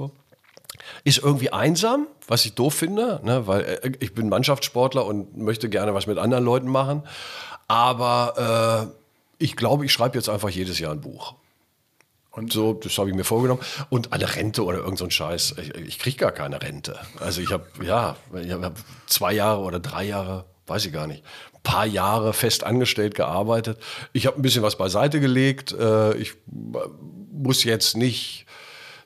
[1.04, 3.48] ist irgendwie einsam, was ich doof finde, ne?
[3.48, 7.04] weil äh, ich bin Mannschaftssportler und möchte gerne was mit anderen Leuten machen.
[7.68, 11.36] Aber äh, ich glaube, ich schreibe jetzt einfach jedes Jahr ein Buch.
[12.32, 13.62] Und so, das habe ich mir vorgenommen.
[13.90, 15.56] Und eine Rente oder irgend so ein Scheiß.
[15.60, 17.00] Ich, ich kriege gar keine Rente.
[17.20, 18.74] Also ich habe, ja, ich habe
[19.08, 23.80] zwei Jahre oder drei Jahre, weiß ich gar nicht, ein paar Jahre fest angestellt gearbeitet.
[24.14, 25.72] Ich habe ein bisschen was beiseite gelegt.
[25.72, 26.34] Äh, ich
[27.32, 28.47] muss jetzt nicht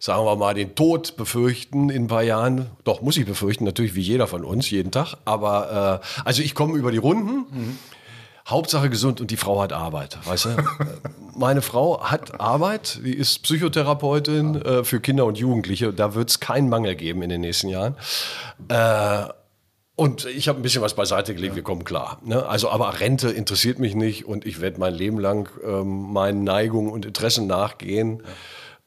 [0.01, 2.71] sagen wir mal, den Tod befürchten in ein paar Jahren.
[2.83, 5.15] Doch, muss ich befürchten, natürlich wie jeder von uns, jeden Tag.
[5.25, 7.45] Aber äh, also ich komme über die Runden.
[7.51, 7.77] Mhm.
[8.47, 10.49] Hauptsache gesund und die Frau hat Arbeit, weißt du?
[11.35, 15.93] Meine Frau hat Arbeit, die ist Psychotherapeutin äh, für Kinder und Jugendliche.
[15.93, 17.95] Da wird es keinen Mangel geben in den nächsten Jahren.
[18.67, 19.25] Äh,
[19.95, 21.57] und ich habe ein bisschen was beiseite gelegt, ja.
[21.57, 22.19] wir kommen klar.
[22.25, 22.43] Ne?
[22.43, 26.91] Also, aber Rente interessiert mich nicht und ich werde mein Leben lang ähm, meinen Neigungen
[26.91, 28.23] und Interessen nachgehen.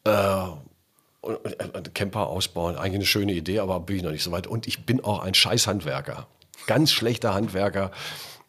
[0.05, 0.49] Ja.
[0.49, 0.64] Äh,
[1.25, 4.47] und, und Camper ausbauen, eigentlich eine schöne Idee, aber bin ich noch nicht so weit.
[4.47, 6.27] Und ich bin auch ein scheiß Handwerker.
[6.67, 7.91] Ganz schlechter Handwerker.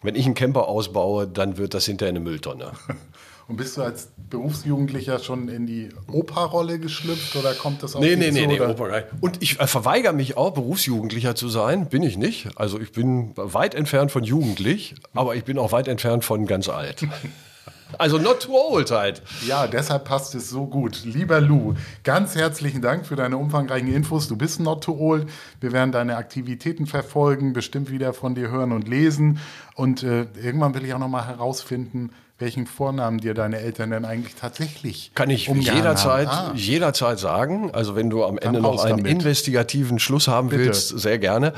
[0.02, 2.72] Wenn ich einen Camper ausbaue, dann wird das hinterher eine Mülltonne.
[3.48, 8.16] Und bist du als Berufsjugendlicher schon in die Operrolle geschlüpft oder kommt das auch Nee,
[8.16, 11.88] nee, nee, nee, Oper, Und ich äh, verweigere mich auch, Berufsjugendlicher zu sein.
[11.88, 12.50] Bin ich nicht.
[12.56, 16.70] Also ich bin weit entfernt von jugendlich, aber ich bin auch weit entfernt von ganz
[16.70, 17.08] alt.
[17.98, 19.22] Also not too old halt.
[19.48, 21.04] Ja, deshalb passt es so gut.
[21.06, 24.28] Lieber Lou, ganz herzlichen Dank für deine umfangreichen Infos.
[24.28, 25.28] Du bist not too old.
[25.62, 29.40] Wir werden deine Aktivitäten verfolgen, bestimmt wieder von dir hören und lesen.
[29.76, 34.04] Und äh, irgendwann will ich auch noch mal herausfinden, welchen Vornamen dir deine Eltern denn
[34.04, 36.52] eigentlich tatsächlich Kann ich jederzeit, ah.
[36.54, 37.72] jederzeit sagen.
[37.72, 39.12] Also wenn du am Ende noch einen damit.
[39.12, 40.66] investigativen Schluss haben Bitte.
[40.66, 41.54] willst, sehr gerne.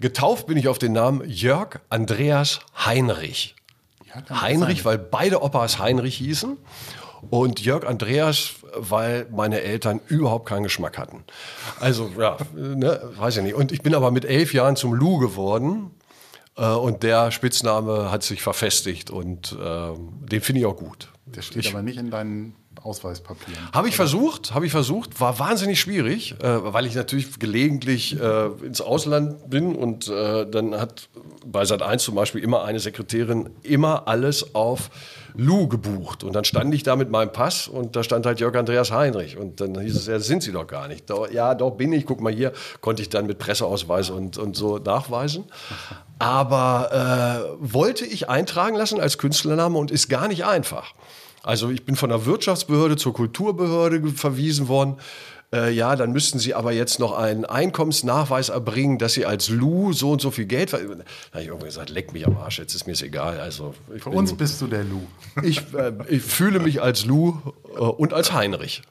[0.00, 3.56] Getauft bin ich auf den Namen Jörg Andreas Heinrich.
[4.30, 6.56] Heinrich, weil beide Opas Heinrich hießen.
[7.28, 11.22] Und Jörg Andreas, weil meine Eltern überhaupt keinen Geschmack hatten.
[11.78, 13.54] Also, ja, ne, weiß ich nicht.
[13.54, 15.90] Und ich bin aber mit elf Jahren zum Lou geworden.
[16.56, 19.92] Äh, und der Spitzname hat sich verfestigt und äh,
[20.30, 21.08] den finde ich auch gut.
[21.26, 23.60] Der steht ich, aber nicht in deinen Ausweispapieren.
[23.72, 28.46] Habe ich versucht, habe ich versucht, war wahnsinnig schwierig, äh, weil ich natürlich gelegentlich äh,
[28.64, 31.08] ins Ausland bin und äh, dann hat
[31.44, 34.90] bei Sat 1 zum Beispiel immer eine Sekretärin immer alles auf
[35.34, 38.56] Lou gebucht und dann stand ich da mit meinem Pass und da stand halt Jörg
[38.56, 41.06] Andreas Heinrich und dann hieß es, ja, sind Sie doch gar nicht.
[41.32, 44.78] Ja, doch bin ich, guck mal hier, konnte ich dann mit Presseausweis und, und so
[44.78, 45.44] nachweisen.
[46.18, 50.94] Aber äh, wollte ich eintragen lassen als Künstlername und ist gar nicht einfach.
[51.42, 54.96] Also ich bin von der Wirtschaftsbehörde zur Kulturbehörde verwiesen worden.
[55.52, 59.92] Äh, ja, dann müssten Sie aber jetzt noch einen Einkommensnachweis erbringen, dass Sie als Lou
[59.92, 60.72] so und so viel Geld.
[60.72, 60.94] Da habe
[61.40, 63.40] ich irgendwie gesagt, leck mich am Arsch, jetzt ist mir es egal.
[63.40, 65.00] Also, Für bin, uns bist du der Lou.
[65.42, 67.38] Ich, äh, ich fühle mich als Lou
[67.74, 68.82] äh, und als Heinrich.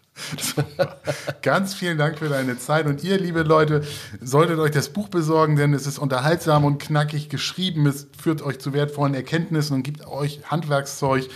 [1.42, 2.88] Ganz vielen Dank für deine Zeit.
[2.88, 3.84] Und ihr, liebe Leute,
[4.20, 7.86] solltet euch das Buch besorgen, denn es ist unterhaltsam und knackig geschrieben.
[7.86, 11.30] Es führt euch zu wertvollen Erkenntnissen und gibt euch Handwerkszeug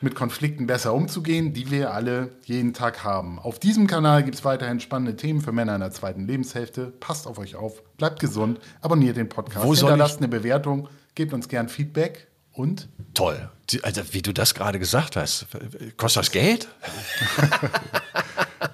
[0.00, 3.38] mit Konflikten besser umzugehen, die wir alle jeden Tag haben.
[3.38, 6.92] Auf diesem Kanal gibt es weiterhin spannende Themen für Männer in der zweiten Lebenshälfte.
[7.00, 11.48] Passt auf euch auf, bleibt gesund, abonniert den Podcast, Wo hinterlasst eine Bewertung, gebt uns
[11.48, 13.50] gern Feedback und toll.
[13.82, 15.46] Also, wie du das gerade gesagt hast,
[15.96, 16.68] kostet das Geld?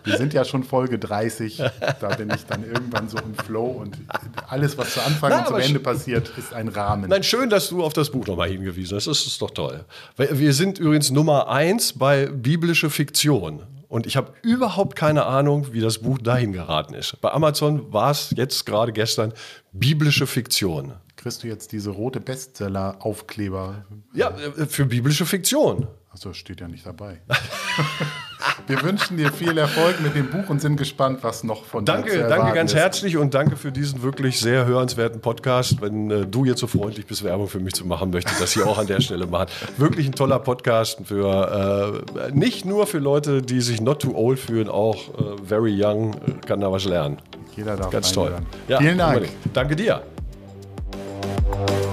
[0.05, 1.63] Wir sind ja schon Folge 30.
[2.01, 3.97] Da bin ich dann irgendwann so im Flow und
[4.49, 7.09] alles, was zu Anfang Na, und zum Ende passiert, ist ein Rahmen.
[7.09, 9.07] Nein, schön, dass du auf das Buch nochmal hingewiesen hast.
[9.07, 9.85] Das ist doch toll.
[10.17, 13.63] Wir sind übrigens Nummer eins bei biblische Fiktion.
[13.89, 17.21] Und ich habe überhaupt keine Ahnung, wie das Buch dahin geraten ist.
[17.21, 19.35] Bei Amazon war es jetzt gerade gestern
[19.73, 20.95] biblische Fiktion.
[21.23, 23.85] Kriegst du jetzt diese rote Bestseller-Aufkleber?
[24.13, 25.87] Ja, äh, für biblische Fiktion.
[26.11, 27.21] Achso, steht ja nicht dabei.
[28.67, 32.11] Wir wünschen dir viel Erfolg mit dem Buch und sind gespannt, was noch von danke,
[32.11, 32.79] dir zu Danke ganz ist.
[32.79, 35.81] herzlich und danke für diesen wirklich sehr hörenswerten Podcast.
[35.81, 38.53] Wenn äh, du jetzt so freundlich bist, Werbung für mich zu machen, möchte ich das
[38.53, 39.47] hier auch an der Stelle machen.
[39.77, 44.41] Wirklich ein toller Podcast für äh, nicht nur für Leute, die sich not too old
[44.41, 47.19] fühlen, auch äh, very young äh, kann da was lernen.
[47.55, 48.35] Jeder darf Ganz toll.
[48.67, 49.19] Ja, Vielen Dank.
[49.19, 49.39] unbedingt.
[49.55, 50.03] Danke dir.
[51.55, 51.92] Thank you.